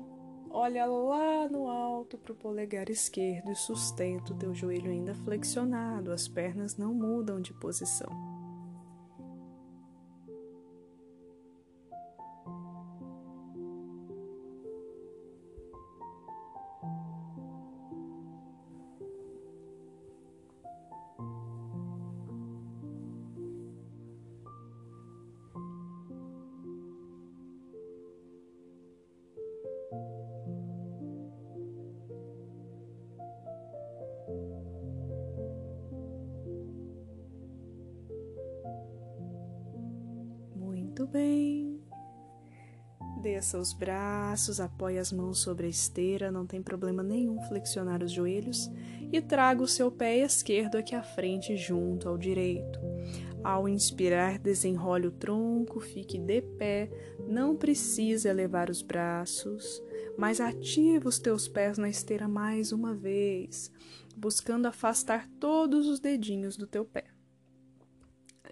olha 0.51 0.85
lá 0.85 1.49
no 1.49 1.69
alto 1.69 2.19
para 2.19 2.35
o 2.35 2.37
polegar 2.37 2.91
esquerdo 2.91 3.51
e 3.51 3.57
sustenta 3.57 4.35
o 4.35 4.37
teu 4.37 4.55
joelho 4.55 4.91
ainda 4.91 5.15
flexionado, 5.15 6.13
as 6.13 6.29
pernas 6.29 6.77
não 6.77 6.93
mudam 6.93 7.41
de 7.41 7.55
posição. 7.55 8.30
Desça 43.41 43.59
os 43.59 43.73
braços, 43.73 44.61
apoie 44.61 44.99
as 44.99 45.11
mãos 45.11 45.39
sobre 45.39 45.65
a 45.65 45.71
esteira, 45.71 46.31
não 46.31 46.47
tem 46.47 46.63
problema 46.63 47.03
nenhum 47.03 47.41
flexionar 47.49 48.03
os 48.03 48.13
joelhos 48.13 48.71
e 49.11 49.19
traga 49.19 49.63
o 49.63 49.67
seu 49.67 49.91
pé 49.91 50.19
esquerdo 50.19 50.77
aqui 50.77 50.95
à 50.95 51.03
frente 51.03 51.57
junto 51.57 52.07
ao 52.07 52.19
direito. 52.19 52.79
Ao 53.43 53.67
inspirar, 53.67 54.39
desenrole 54.39 55.07
o 55.07 55.11
tronco, 55.11 55.81
fique 55.81 56.19
de 56.19 56.43
pé, 56.43 56.91
não 57.27 57.57
precisa 57.57 58.29
elevar 58.29 58.69
os 58.69 58.83
braços, 58.83 59.83
mas 60.19 60.39
ativa 60.39 61.09
os 61.09 61.19
teus 61.19 61.49
pés 61.49 61.79
na 61.79 61.89
esteira 61.89 62.29
mais 62.29 62.73
uma 62.73 62.95
vez, 62.95 63.73
buscando 64.15 64.67
afastar 64.67 65.27
todos 65.41 65.87
os 65.87 65.99
dedinhos 65.99 66.59
do 66.59 66.67
teu 66.67 66.85
pé. 66.85 67.05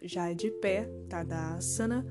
Já 0.01 0.33
de 0.33 0.51
pé, 0.51 0.89
Tadasana 1.11 2.07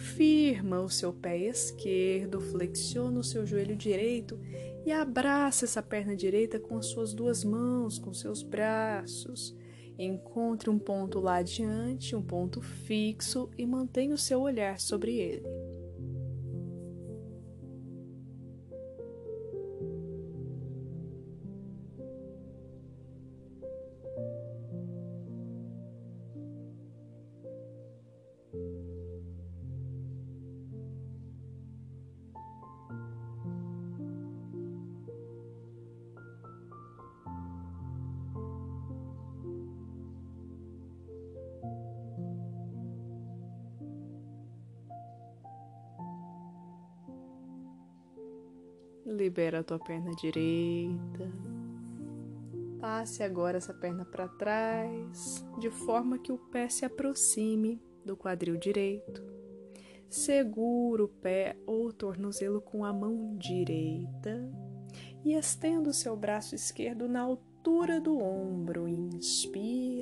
Firma 0.00 0.80
o 0.80 0.88
seu 0.88 1.12
pé 1.12 1.36
esquerdo, 1.36 2.40
flexiona 2.40 3.20
o 3.20 3.24
seu 3.24 3.44
joelho 3.44 3.76
direito 3.76 4.40
e 4.86 4.90
abraça 4.90 5.66
essa 5.66 5.82
perna 5.82 6.16
direita 6.16 6.58
com 6.58 6.78
as 6.78 6.86
suas 6.86 7.12
duas 7.12 7.44
mãos, 7.44 7.98
com 7.98 8.12
seus 8.14 8.42
braços. 8.42 9.54
Encontre 9.98 10.70
um 10.70 10.78
ponto 10.78 11.20
lá 11.20 11.36
adiante, 11.36 12.16
um 12.16 12.22
ponto 12.22 12.62
fixo 12.62 13.50
e 13.58 13.66
mantenha 13.66 14.14
o 14.14 14.18
seu 14.18 14.40
olhar 14.40 14.80
sobre 14.80 15.18
ele. 15.18 15.46
Libera 49.20 49.60
a 49.60 49.62
tua 49.62 49.78
perna 49.78 50.12
direita. 50.12 51.30
Passe 52.80 53.22
agora 53.22 53.58
essa 53.58 53.74
perna 53.74 54.02
para 54.02 54.26
trás, 54.26 55.44
de 55.58 55.68
forma 55.68 56.18
que 56.18 56.32
o 56.32 56.38
pé 56.38 56.70
se 56.70 56.86
aproxime 56.86 57.78
do 58.02 58.16
quadril 58.16 58.56
direito. 58.56 59.22
Segura 60.08 61.04
o 61.04 61.08
pé 61.08 61.54
ou 61.66 61.92
tornozelo 61.92 62.62
com 62.62 62.82
a 62.82 62.94
mão 62.94 63.36
direita 63.36 64.50
e 65.22 65.34
estenda 65.34 65.90
o 65.90 65.94
seu 65.94 66.16
braço 66.16 66.54
esquerdo 66.54 67.06
na 67.06 67.20
altura 67.20 68.00
do 68.00 68.16
ombro. 68.16 68.88
Inspira 68.88 69.99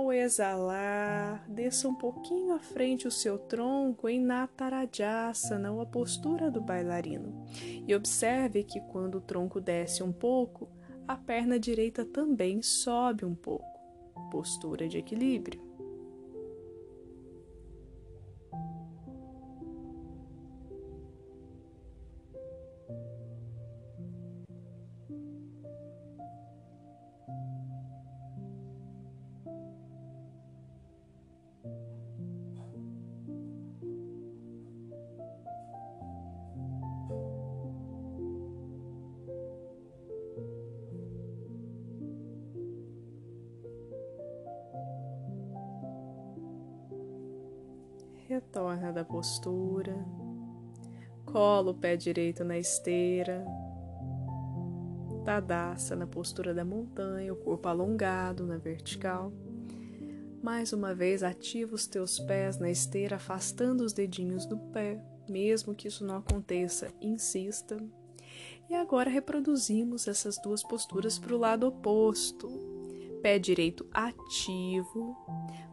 ao 0.00 0.12
exalar, 0.12 1.44
desça 1.48 1.86
um 1.86 1.94
pouquinho 1.94 2.54
à 2.54 2.58
frente 2.58 3.06
o 3.06 3.10
seu 3.10 3.38
tronco 3.38 4.08
em 4.08 4.18
Natarajasana, 4.18 5.70
a 5.80 5.86
postura 5.86 6.50
do 6.50 6.60
bailarino. 6.60 7.44
E 7.86 7.94
observe 7.94 8.64
que 8.64 8.80
quando 8.80 9.16
o 9.16 9.20
tronco 9.20 9.60
desce 9.60 10.02
um 10.02 10.10
pouco, 10.10 10.68
a 11.06 11.16
perna 11.16 11.58
direita 11.58 12.04
também 12.04 12.62
sobe 12.62 13.24
um 13.24 13.34
pouco. 13.34 13.66
Postura 14.30 14.88
de 14.88 14.98
equilíbrio. 14.98 15.69
Retorna 48.30 48.92
da 48.92 49.04
postura. 49.04 50.06
Cola 51.26 51.72
o 51.72 51.74
pé 51.74 51.96
direito 51.96 52.44
na 52.44 52.56
esteira. 52.56 53.44
Tadassa 55.24 55.96
na 55.96 56.06
postura 56.06 56.54
da 56.54 56.64
montanha, 56.64 57.32
o 57.32 57.36
corpo 57.36 57.66
alongado 57.66 58.46
na 58.46 58.56
vertical. 58.56 59.32
Mais 60.40 60.72
uma 60.72 60.94
vez, 60.94 61.24
ativa 61.24 61.74
os 61.74 61.88
teus 61.88 62.20
pés 62.20 62.56
na 62.56 62.70
esteira, 62.70 63.16
afastando 63.16 63.82
os 63.82 63.92
dedinhos 63.92 64.46
do 64.46 64.56
pé. 64.56 65.02
Mesmo 65.28 65.74
que 65.74 65.88
isso 65.88 66.06
não 66.06 66.18
aconteça, 66.18 66.94
insista. 67.00 67.78
E 68.68 68.76
agora 68.76 69.10
reproduzimos 69.10 70.06
essas 70.06 70.40
duas 70.40 70.62
posturas 70.62 71.18
para 71.18 71.34
o 71.34 71.38
lado 71.38 71.66
oposto 71.66 72.48
pé 73.20 73.38
direito 73.38 73.86
ativo, 73.92 75.16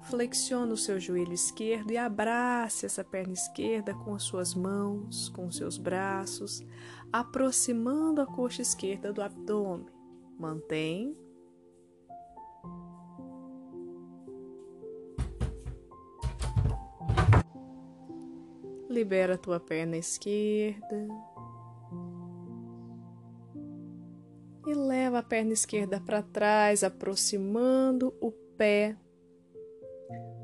flexione 0.09 0.73
o 0.73 0.77
seu 0.77 0.99
joelho 0.99 1.33
esquerdo 1.33 1.91
e 1.91 1.97
abrace 1.97 2.85
essa 2.85 3.03
perna 3.03 3.33
esquerda 3.33 3.93
com 3.93 4.15
as 4.15 4.23
suas 4.23 4.53
mãos, 4.53 5.29
com 5.29 5.47
os 5.47 5.57
seus 5.57 5.77
braços, 5.77 6.61
aproximando 7.11 8.21
a 8.21 8.25
coxa 8.25 8.61
esquerda 8.61 9.11
do 9.11 9.21
abdômen. 9.21 9.85
Mantém. 10.39 11.15
Libera 18.89 19.35
a 19.35 19.37
tua 19.37 19.59
perna 19.59 19.97
esquerda. 19.97 21.07
e 24.65 24.73
leva 24.73 25.19
a 25.19 25.23
perna 25.23 25.53
esquerda 25.53 25.97
para 25.97 26.21
trás, 26.21 26.83
aproximando 26.83 28.13
o 28.19 28.33
pé 28.33 28.97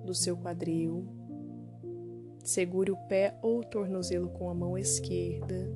do 0.04 0.14
seu 0.14 0.38
quadril. 0.38 1.08
Segure 2.44 2.92
o 2.92 2.98
pé 3.08 3.38
ou 3.42 3.64
tornozelo 3.64 4.30
com 4.30 4.50
a 4.50 4.54
mão 4.54 4.78
esquerda. 4.78 5.72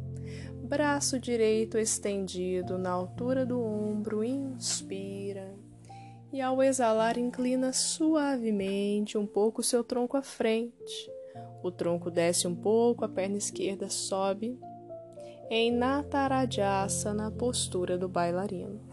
Braço 0.64 1.18
direito 1.20 1.78
estendido 1.78 2.78
na 2.78 2.92
altura 2.92 3.46
do 3.46 3.62
ombro, 3.62 4.24
inspira. 4.24 5.56
E 6.32 6.42
ao 6.42 6.62
exalar, 6.62 7.18
inclina 7.18 7.72
suavemente 7.72 9.18
um 9.18 9.26
pouco 9.26 9.62
o 9.62 9.64
seu 9.64 9.84
tronco 9.84 10.18
à 10.18 10.22
frente. 10.22 11.10
O 11.64 11.72
tronco 11.72 12.12
desce 12.12 12.48
um 12.48 12.56
pouco, 12.56 13.06
a 13.06 13.10
perna 13.10 13.38
esquerda 13.38 13.90
sobe 13.90 14.60
em 15.50 15.72
Natarajasana, 15.72 17.32
postura 17.32 17.98
do 17.98 18.10
bailarino. 18.10 18.87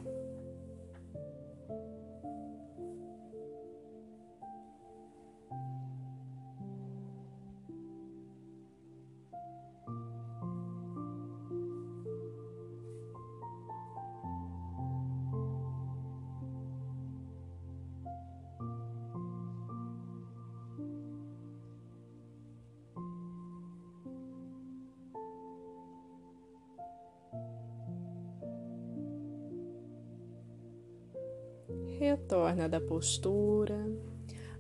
Retorna 32.05 32.69
da 32.69 32.81
postura. 32.81 33.79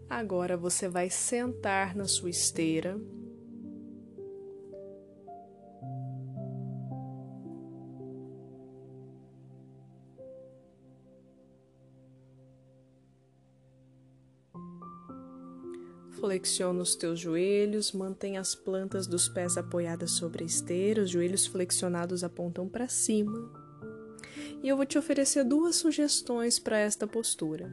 Agora 0.08 0.56
você 0.56 0.88
vai 0.88 1.10
sentar 1.10 1.94
na 1.94 2.06
sua 2.06 2.30
esteira. 2.30 2.98
Flexiona 16.12 16.80
os 16.80 16.96
teus 16.96 17.20
joelhos, 17.20 17.92
mantém 17.92 18.38
as 18.38 18.54
plantas 18.54 19.06
dos 19.06 19.28
pés 19.28 19.58
apoiadas 19.58 20.12
sobre 20.12 20.42
a 20.42 20.46
esteira, 20.46 21.02
os 21.02 21.10
joelhos 21.10 21.46
flexionados 21.46 22.24
apontam 22.24 22.66
para 22.66 22.88
cima. 22.88 23.63
E 24.64 24.68
eu 24.70 24.78
vou 24.78 24.86
te 24.86 24.96
oferecer 24.96 25.44
duas 25.44 25.76
sugestões 25.76 26.58
para 26.58 26.78
esta 26.78 27.06
postura. 27.06 27.70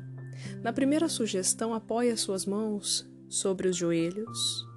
Na 0.61 0.73
primeira 0.73 1.07
sugestão, 1.07 1.73
apoie 1.73 2.11
as 2.11 2.19
suas 2.19 2.45
mãos 2.45 3.09
sobre 3.29 3.69
os 3.69 3.77
joelhos 3.77 4.67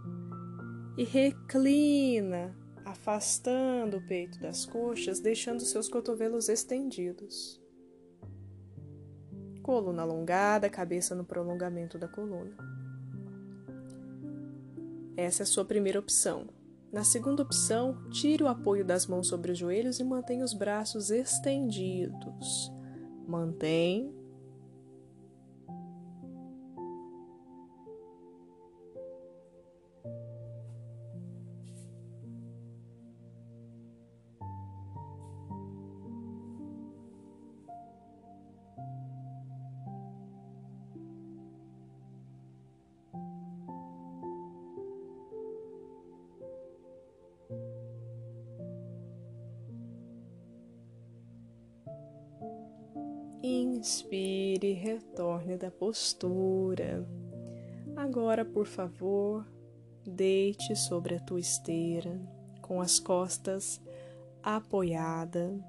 e 0.96 1.02
reclina, 1.02 2.56
afastando 2.84 3.96
o 3.96 4.06
peito 4.06 4.38
das 4.38 4.64
coxas, 4.64 5.18
deixando 5.18 5.62
seus 5.62 5.88
cotovelos 5.88 6.48
estendidos. 6.48 7.60
Coluna 9.60 10.02
alongada, 10.02 10.70
cabeça 10.70 11.16
no 11.16 11.24
prolongamento 11.24 11.98
da 11.98 12.06
coluna. 12.06 12.56
Essa 15.16 15.42
é 15.42 15.44
a 15.44 15.46
sua 15.46 15.64
primeira 15.64 15.98
opção. 15.98 16.46
Na 16.94 17.02
segunda 17.02 17.42
opção, 17.42 18.08
tire 18.08 18.44
o 18.44 18.46
apoio 18.46 18.84
das 18.84 19.08
mãos 19.08 19.26
sobre 19.26 19.50
os 19.50 19.58
joelhos 19.58 19.98
e 19.98 20.04
mantenha 20.04 20.44
os 20.44 20.54
braços 20.54 21.10
estendidos. 21.10 22.72
Mantém 23.26 24.14
Inspire, 53.84 54.72
retorne 54.72 55.58
da 55.58 55.70
postura. 55.70 57.06
Agora, 57.94 58.42
por 58.42 58.66
favor, 58.66 59.46
deite 60.06 60.74
sobre 60.74 61.16
a 61.16 61.20
tua 61.20 61.38
esteira, 61.38 62.18
com 62.62 62.80
as 62.80 62.98
costas 62.98 63.78
apoiadas. 64.42 65.60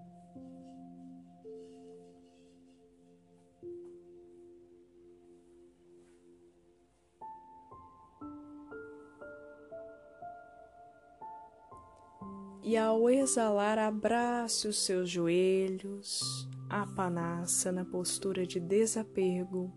E 12.63 12.78
ao 12.78 13.10
exalar, 13.10 13.78
abrace 13.78 14.69
os 14.69 14.78
seus 14.86 15.10
joelhos, 15.10 16.47
Apanassa 16.69 17.71
na 17.71 17.86
postura 17.86 18.45
de 18.45 18.60
desapego. 18.60 19.71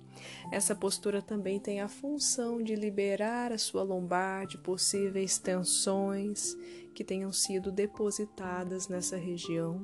Essa 0.50 0.74
postura 0.74 1.20
também 1.20 1.60
tem 1.60 1.80
a 1.80 1.88
função 1.88 2.62
de 2.62 2.74
liberar 2.74 3.52
a 3.52 3.58
sua 3.58 3.82
lombar 3.82 4.46
de 4.46 4.58
possíveis 4.58 5.38
tensões 5.38 6.56
que 6.94 7.04
tenham 7.04 7.32
sido 7.32 7.70
depositadas 7.70 8.88
nessa 8.88 9.16
região. 9.16 9.82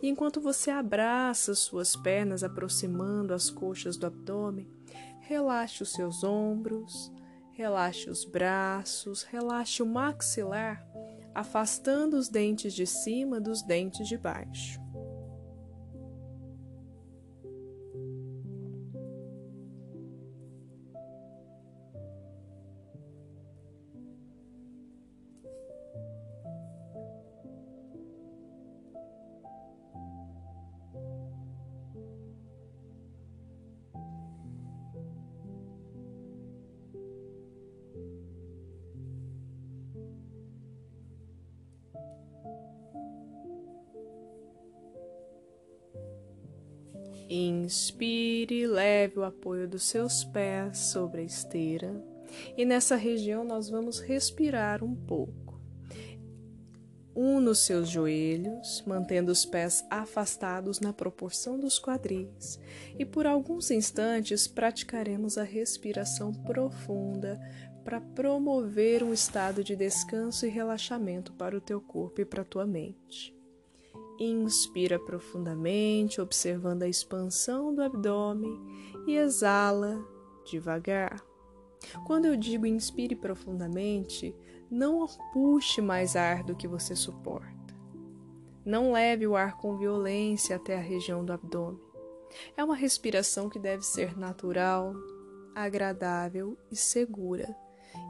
E 0.00 0.08
enquanto 0.08 0.40
você 0.40 0.70
abraça 0.70 1.54
suas 1.54 1.94
pernas 1.94 2.42
aproximando 2.42 3.34
as 3.34 3.50
coxas 3.50 3.96
do 3.96 4.06
abdômen, 4.06 4.66
relaxe 5.20 5.82
os 5.82 5.92
seus 5.92 6.24
ombros, 6.24 7.12
relaxe 7.52 8.08
os 8.08 8.24
braços, 8.24 9.24
relaxe 9.24 9.82
o 9.82 9.86
maxilar, 9.86 10.86
afastando 11.34 12.16
os 12.16 12.28
dentes 12.28 12.72
de 12.72 12.86
cima 12.86 13.40
dos 13.40 13.60
dentes 13.60 14.08
de 14.08 14.16
baixo. 14.16 14.87
Inspire, 47.28 48.66
leve 48.66 49.18
o 49.18 49.24
apoio 49.24 49.68
dos 49.68 49.82
seus 49.82 50.24
pés 50.24 50.78
sobre 50.78 51.20
a 51.20 51.24
esteira. 51.24 52.02
E 52.56 52.64
nessa 52.64 52.96
região 52.96 53.44
nós 53.44 53.68
vamos 53.68 54.00
respirar 54.00 54.82
um 54.82 54.94
pouco. 54.94 55.60
Um 57.14 57.40
nos 57.40 57.66
seus 57.66 57.88
joelhos, 57.88 58.82
mantendo 58.86 59.32
os 59.32 59.44
pés 59.44 59.84
afastados 59.90 60.78
na 60.78 60.92
proporção 60.92 61.58
dos 61.58 61.78
quadris, 61.78 62.60
e 62.98 63.04
por 63.04 63.26
alguns 63.26 63.70
instantes 63.70 64.46
praticaremos 64.46 65.36
a 65.36 65.42
respiração 65.42 66.32
profunda 66.32 67.38
para 67.84 68.00
promover 68.00 69.02
um 69.02 69.12
estado 69.12 69.64
de 69.64 69.74
descanso 69.74 70.46
e 70.46 70.48
relaxamento 70.48 71.32
para 71.32 71.56
o 71.56 71.60
teu 71.60 71.80
corpo 71.80 72.20
e 72.20 72.24
para 72.24 72.42
a 72.42 72.44
tua 72.44 72.66
mente. 72.66 73.37
Inspira 74.18 74.98
profundamente, 74.98 76.20
observando 76.20 76.82
a 76.82 76.88
expansão 76.88 77.72
do 77.72 77.82
abdômen 77.82 78.58
e 79.06 79.14
exala 79.14 80.04
devagar. 80.44 81.22
Quando 82.06 82.24
eu 82.24 82.36
digo 82.36 82.66
inspire 82.66 83.14
profundamente, 83.14 84.34
não 84.68 85.06
puxe 85.32 85.80
mais 85.80 86.16
ar 86.16 86.42
do 86.42 86.56
que 86.56 86.66
você 86.66 86.96
suporta. 86.96 87.48
Não 88.64 88.92
leve 88.92 89.26
o 89.26 89.36
ar 89.36 89.56
com 89.56 89.78
violência 89.78 90.56
até 90.56 90.76
a 90.76 90.80
região 90.80 91.24
do 91.24 91.32
abdômen. 91.32 91.80
É 92.56 92.64
uma 92.64 92.74
respiração 92.74 93.48
que 93.48 93.58
deve 93.58 93.84
ser 93.84 94.18
natural, 94.18 94.94
agradável 95.54 96.58
e 96.70 96.76
segura 96.76 97.56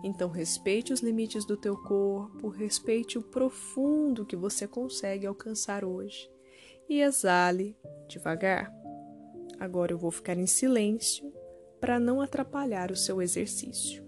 então 0.02 0.28
respeite 0.28 0.92
os 0.92 1.00
limites 1.00 1.44
do 1.44 1.56
teu 1.56 1.76
corpo, 1.76 2.48
respeite 2.48 3.18
o 3.18 3.22
profundo 3.22 4.24
que 4.24 4.36
você 4.36 4.66
consegue 4.66 5.26
alcançar 5.26 5.84
hoje 5.84 6.30
e 6.88 7.00
exale 7.00 7.76
devagar. 8.08 8.72
Agora 9.58 9.92
eu 9.92 9.98
vou 9.98 10.10
ficar 10.10 10.36
em 10.38 10.46
silêncio 10.46 11.32
para 11.80 11.98
não 11.98 12.20
atrapalhar 12.20 12.90
o 12.90 12.96
seu 12.96 13.20
exercício. 13.20 14.07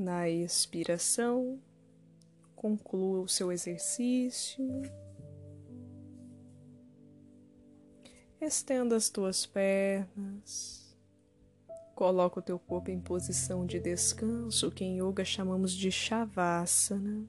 Na 0.00 0.30
expiração, 0.30 1.60
conclua 2.56 3.20
o 3.20 3.28
seu 3.28 3.52
exercício. 3.52 4.66
Estenda 8.40 8.96
as 8.96 9.10
tuas 9.10 9.44
pernas. 9.44 10.96
Coloca 11.94 12.38
o 12.38 12.42
teu 12.42 12.58
corpo 12.58 12.90
em 12.90 12.98
posição 12.98 13.66
de 13.66 13.78
descanso, 13.78 14.70
que 14.70 14.82
em 14.82 15.02
yoga 15.02 15.22
chamamos 15.22 15.70
de 15.70 15.92
shavasana. 15.92 17.28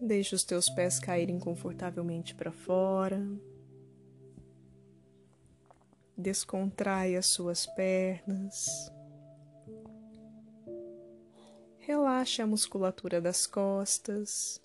Deixe 0.00 0.32
os 0.32 0.44
teus 0.44 0.70
pés 0.70 1.00
caírem 1.00 1.40
confortavelmente 1.40 2.36
para 2.36 2.52
fora. 2.52 3.20
Descontrai 6.16 7.16
as 7.16 7.26
suas 7.26 7.66
pernas. 7.66 8.96
Relaxe 11.88 12.42
a 12.42 12.46
musculatura 12.46 13.18
das 13.18 13.46
costas. 13.46 14.60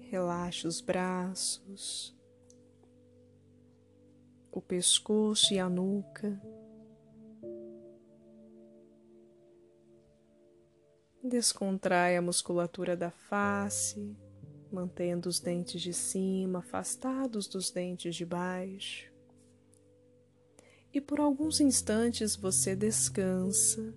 Relaxe 0.00 0.66
os 0.66 0.80
braços, 0.80 2.16
o 4.50 4.62
pescoço 4.62 5.52
e 5.52 5.58
a 5.58 5.68
nuca. 5.68 6.40
Descontrai 11.22 12.16
a 12.16 12.22
musculatura 12.22 12.96
da 12.96 13.10
face, 13.10 14.16
mantendo 14.72 15.28
os 15.28 15.38
dentes 15.38 15.82
de 15.82 15.92
cima 15.92 16.60
afastados 16.60 17.46
dos 17.46 17.70
dentes 17.70 18.16
de 18.16 18.24
baixo 18.24 19.13
e 20.94 21.00
por 21.00 21.18
alguns 21.18 21.60
instantes 21.60 22.36
você 22.36 22.76
descansa, 22.76 23.92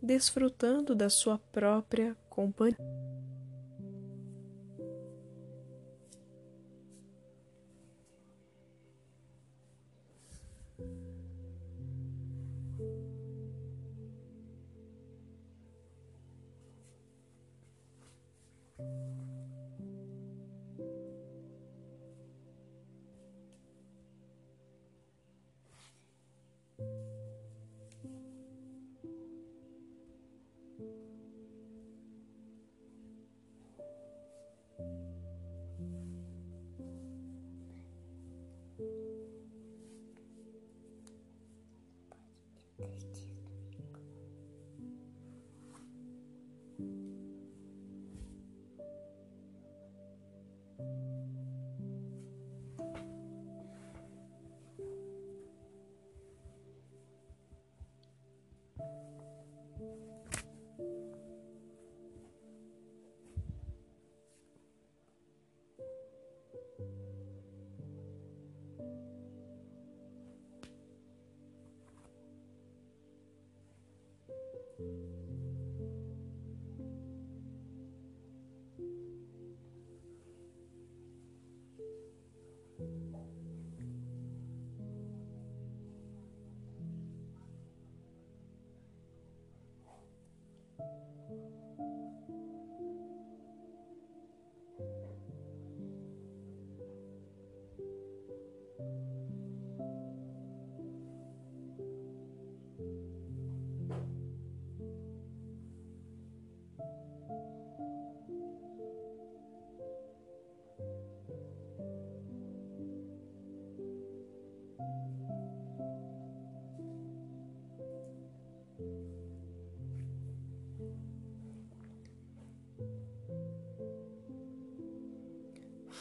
desfrutando 0.00 0.94
da 0.94 1.10
sua 1.10 1.36
própria 1.36 2.16
companhia. 2.28 3.09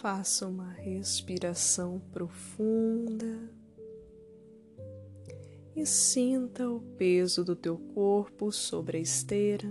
Faça 0.01 0.47
uma 0.47 0.69
respiração 0.69 1.99
profunda 2.13 3.51
e 5.75 5.85
sinta 5.85 6.69
o 6.69 6.79
peso 6.79 7.43
do 7.43 7.53
teu 7.53 7.77
corpo 7.77 8.49
sobre 8.49 8.97
a 8.97 9.01
esteira. 9.01 9.67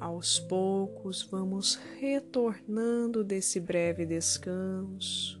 Aos 0.00 0.40
poucos, 0.40 1.22
vamos 1.22 1.76
retornando 2.00 3.22
desse 3.22 3.60
breve 3.60 4.04
descanso, 4.04 5.40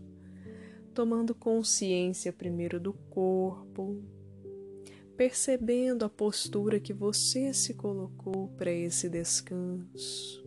tomando 0.94 1.34
consciência 1.34 2.32
primeiro 2.32 2.78
do 2.78 2.92
corpo, 2.92 4.04
percebendo 5.16 6.04
a 6.04 6.08
postura 6.08 6.78
que 6.78 6.92
você 6.92 7.52
se 7.52 7.74
colocou 7.74 8.50
para 8.56 8.70
esse 8.70 9.08
descanso 9.08 10.45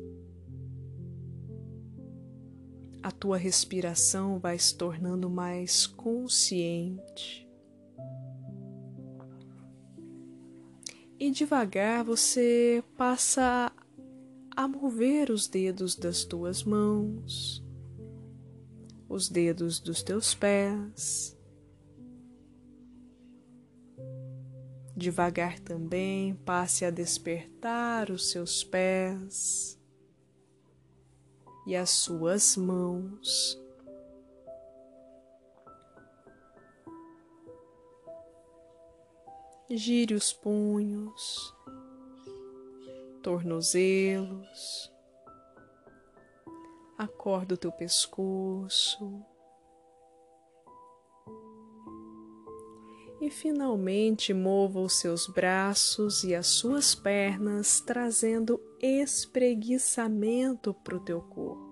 a 3.09 3.11
tua 3.11 3.37
respiração 3.37 4.37
vai 4.37 4.59
se 4.59 4.77
tornando 4.77 5.27
mais 5.31 5.87
consciente. 5.87 7.49
E 11.19 11.31
devagar 11.31 12.03
você 12.03 12.83
passa 12.95 13.71
a 14.55 14.67
mover 14.67 15.31
os 15.31 15.47
dedos 15.47 15.95
das 15.95 16.23
tuas 16.23 16.63
mãos, 16.63 17.65
os 19.09 19.27
dedos 19.27 19.79
dos 19.79 20.03
teus 20.03 20.35
pés. 20.35 21.35
Devagar 24.95 25.59
também 25.59 26.35
passe 26.45 26.85
a 26.85 26.91
despertar 26.91 28.11
os 28.11 28.29
seus 28.29 28.63
pés 28.63 29.78
e 31.69 31.75
as 31.75 31.91
suas 31.91 32.57
mãos. 32.57 33.55
Gire 39.69 40.15
os 40.15 40.33
punhos, 40.33 41.55
tornozelos, 43.21 44.91
acorda 46.97 47.53
o 47.53 47.57
teu 47.57 47.71
pescoço. 47.71 49.23
E 53.21 53.29
finalmente 53.29 54.33
mova 54.33 54.79
os 54.79 54.93
seus 54.93 55.27
braços 55.27 56.23
e 56.23 56.33
as 56.33 56.47
suas 56.47 56.95
pernas, 56.95 57.81
trazendo 57.81 58.61
espreguiçamento 58.81 60.73
para 60.73 60.95
o 60.95 60.99
teu 61.01 61.21
corpo. 61.21 61.69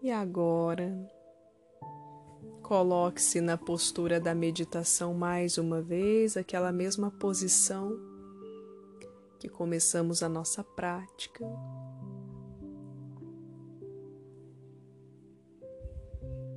E 0.00 0.10
agora, 0.10 1.13
coloque-se 2.64 3.42
na 3.42 3.58
postura 3.58 4.18
da 4.18 4.34
meditação 4.34 5.12
mais 5.12 5.58
uma 5.58 5.82
vez, 5.82 6.34
aquela 6.34 6.72
mesma 6.72 7.10
posição 7.10 7.94
que 9.38 9.50
começamos 9.50 10.22
a 10.22 10.30
nossa 10.30 10.64
prática. 10.64 11.44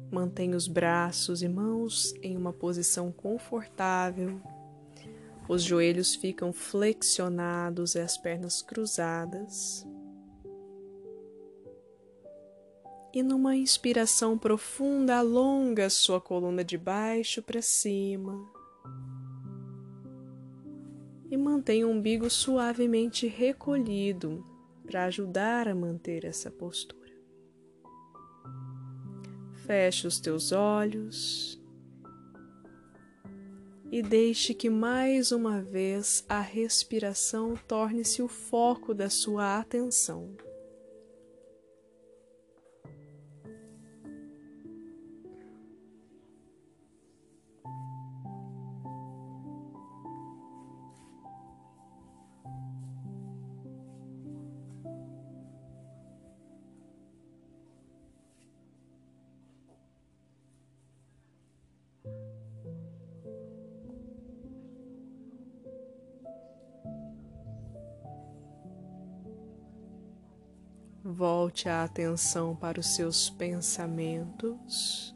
Mantenha 0.10 0.56
os 0.56 0.70
braços 0.70 1.44
e 1.44 1.50
mãos 1.50 2.14
em 2.24 2.38
uma 2.38 2.54
posição 2.54 3.12
confortável. 3.12 4.42
Os 5.50 5.62
joelhos 5.62 6.16
ficam 6.16 6.54
flexionados 6.54 7.96
e 7.96 8.00
as 8.00 8.18
pernas 8.18 8.62
cruzadas. 8.62 9.86
E 13.18 13.24
numa 13.24 13.56
inspiração 13.56 14.38
profunda 14.38 15.18
alonga 15.18 15.90
sua 15.90 16.22
coluna 16.22 16.64
de 16.64 16.78
baixo 16.78 17.42
para 17.42 17.64
cima 17.64 18.48
e 21.28 21.36
mantenha 21.36 21.88
o 21.88 21.90
umbigo 21.90 22.30
suavemente 22.30 23.26
recolhido 23.26 24.46
para 24.86 25.06
ajudar 25.06 25.68
a 25.68 25.74
manter 25.74 26.26
essa 26.26 26.52
postura. 26.52 27.12
Feche 29.66 30.06
os 30.06 30.20
teus 30.20 30.52
olhos 30.52 31.60
e 33.92 34.04
deixe 34.04 34.54
que 34.54 34.70
mais 34.70 35.32
uma 35.32 35.60
vez 35.60 36.24
a 36.30 36.40
respiração 36.40 37.56
torne-se 37.68 38.22
o 38.22 38.28
foco 38.28 38.94
da 38.94 39.10
sua 39.10 39.58
atenção. 39.58 40.38
Volte 71.10 71.70
a 71.70 71.86
atenção 71.86 72.54
para 72.54 72.82
os 72.82 72.88
seus 72.88 73.30
pensamentos. 73.30 75.16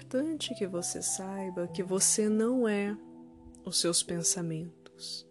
Importante 0.00 0.54
que 0.54 0.66
você 0.66 1.02
saiba 1.02 1.68
que 1.68 1.82
você 1.82 2.26
não 2.26 2.66
é 2.66 2.96
os 3.66 3.78
seus 3.78 4.02
pensamentos. 4.02 5.28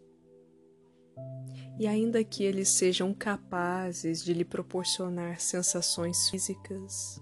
E 1.79 1.87
ainda 1.87 2.23
que 2.23 2.43
eles 2.43 2.69
sejam 2.69 3.11
capazes 3.11 4.23
de 4.23 4.31
lhe 4.31 4.45
proporcionar 4.45 5.41
sensações 5.41 6.29
físicas, 6.29 7.19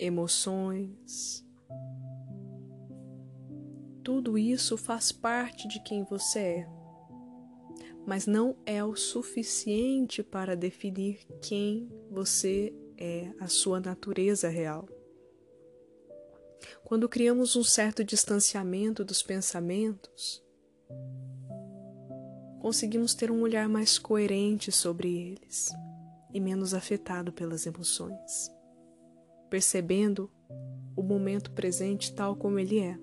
emoções, 0.00 1.46
tudo 4.02 4.36
isso 4.36 4.76
faz 4.76 5.12
parte 5.12 5.68
de 5.68 5.80
quem 5.80 6.02
você 6.02 6.38
é, 6.40 6.68
mas 8.04 8.26
não 8.26 8.56
é 8.66 8.82
o 8.82 8.96
suficiente 8.96 10.24
para 10.24 10.56
definir 10.56 11.24
quem 11.40 11.88
você 12.10 12.74
é, 12.98 13.32
a 13.38 13.46
sua 13.46 13.78
natureza 13.78 14.48
real. 14.48 14.88
Quando 16.84 17.08
criamos 17.08 17.56
um 17.56 17.64
certo 17.64 18.04
distanciamento 18.04 19.04
dos 19.04 19.22
pensamentos, 19.22 20.42
conseguimos 22.60 23.14
ter 23.14 23.30
um 23.30 23.42
olhar 23.42 23.68
mais 23.68 23.98
coerente 23.98 24.70
sobre 24.70 25.14
eles 25.14 25.70
e 26.32 26.40
menos 26.40 26.74
afetado 26.74 27.32
pelas 27.32 27.66
emoções, 27.66 28.50
percebendo 29.50 30.30
o 30.96 31.02
momento 31.02 31.50
presente 31.50 32.14
tal 32.14 32.36
como 32.36 32.58
ele 32.58 32.78
é. 32.78 32.98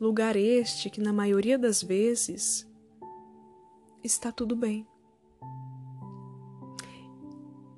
Lugar 0.00 0.36
este 0.36 0.90
que, 0.90 1.00
na 1.00 1.12
maioria 1.12 1.56
das 1.56 1.82
vezes, 1.82 2.66
está 4.02 4.32
tudo 4.32 4.56
bem. 4.56 4.86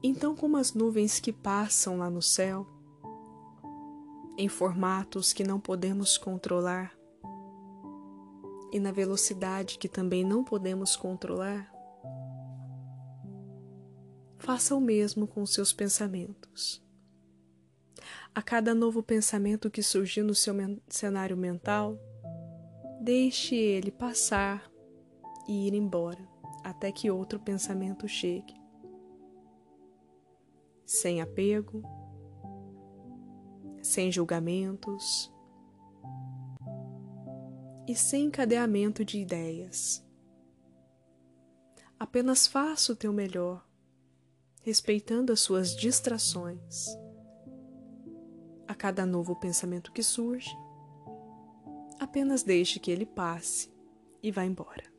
Então, 0.03 0.35
como 0.35 0.57
as 0.57 0.73
nuvens 0.73 1.21
que 1.21 1.33
passam 1.33 1.99
lá 1.99 2.09
no 2.09 2.23
céu, 2.23 2.67
em 4.37 4.49
formatos 4.49 5.33
que 5.33 5.45
não 5.45 5.59
podemos 5.59 6.19
controlar 6.19 6.97
e 8.73 8.79
na 8.79 8.93
velocidade 8.93 9.79
que 9.79 9.89
também 9.89 10.25
não 10.25 10.45
podemos 10.45 10.97
controlar, 10.97 11.73
faça 14.39 14.75
o 14.75 14.81
mesmo 14.81 15.27
com 15.27 15.47
seus 15.47 15.73
pensamentos. 15.73 16.85
A 18.35 18.43
cada 18.43 18.75
novo 18.75 19.03
pensamento 19.03 19.71
que 19.71 19.83
surgir 19.83 20.23
no 20.23 20.35
seu 20.35 20.55
cenário 20.89 21.37
mental, 21.37 21.99
deixe 23.01 23.55
ele 23.55 23.91
passar 23.91 24.71
e 25.49 25.67
ir 25.67 25.75
embora 25.75 26.29
até 26.63 26.93
que 26.93 27.11
outro 27.11 27.41
pensamento 27.41 28.07
chegue. 28.07 28.55
Sem 30.85 31.21
apego, 31.21 31.83
sem 33.87 34.11
julgamentos 34.11 35.33
e 37.87 37.95
sem 37.95 38.27
encadeamento 38.27 39.05
de 39.05 39.19
ideias. 39.19 40.05
Apenas 41.99 42.47
faça 42.47 42.93
o 42.93 42.97
teu 42.97 43.13
melhor, 43.13 43.67
respeitando 44.63 45.33
as 45.33 45.41
suas 45.41 45.75
distrações. 45.75 46.87
A 48.67 48.75
cada 48.75 49.07
novo 49.07 49.37
pensamento 49.37 49.93
que 49.93 50.03
surge, 50.03 50.51
apenas 51.99 52.43
deixe 52.43 52.81
que 52.81 52.91
ele 52.91 53.07
passe 53.07 53.73
e 54.23 54.31
vá 54.31 54.45
embora. 54.45 54.96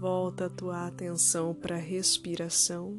Volta 0.00 0.46
a 0.46 0.48
tua 0.48 0.86
atenção 0.86 1.52
para 1.52 1.76
a 1.76 1.78
respiração. 1.78 2.98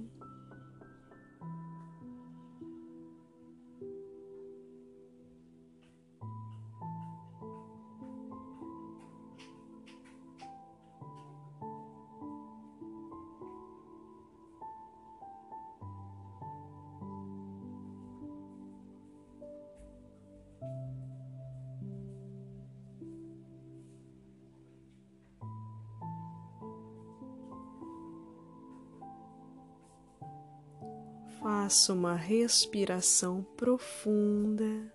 Faça 31.71 31.93
uma 31.93 32.15
respiração 32.15 33.43
profunda, 33.55 34.93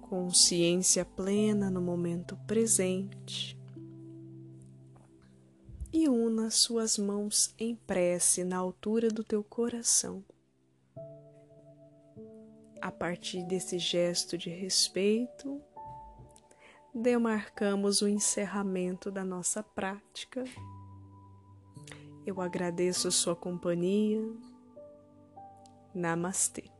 consciência 0.00 1.04
plena 1.04 1.68
no 1.68 1.82
momento 1.82 2.36
presente 2.46 3.58
e 5.92 6.08
una 6.08 6.52
suas 6.52 6.96
mãos 6.96 7.52
em 7.58 7.74
prece 7.74 8.44
na 8.44 8.58
altura 8.58 9.08
do 9.08 9.24
teu 9.24 9.42
coração. 9.42 10.24
A 12.80 12.92
partir 12.92 13.42
desse 13.42 13.76
gesto 13.76 14.38
de 14.38 14.50
respeito, 14.50 15.60
demarcamos 16.94 18.02
o 18.02 18.06
encerramento 18.06 19.10
da 19.10 19.24
nossa 19.24 19.64
prática. 19.64 20.44
Eu 22.26 22.40
agradeço 22.40 23.10
sua 23.12 23.36
companhia. 23.36 24.20
Namastê. 25.94 26.75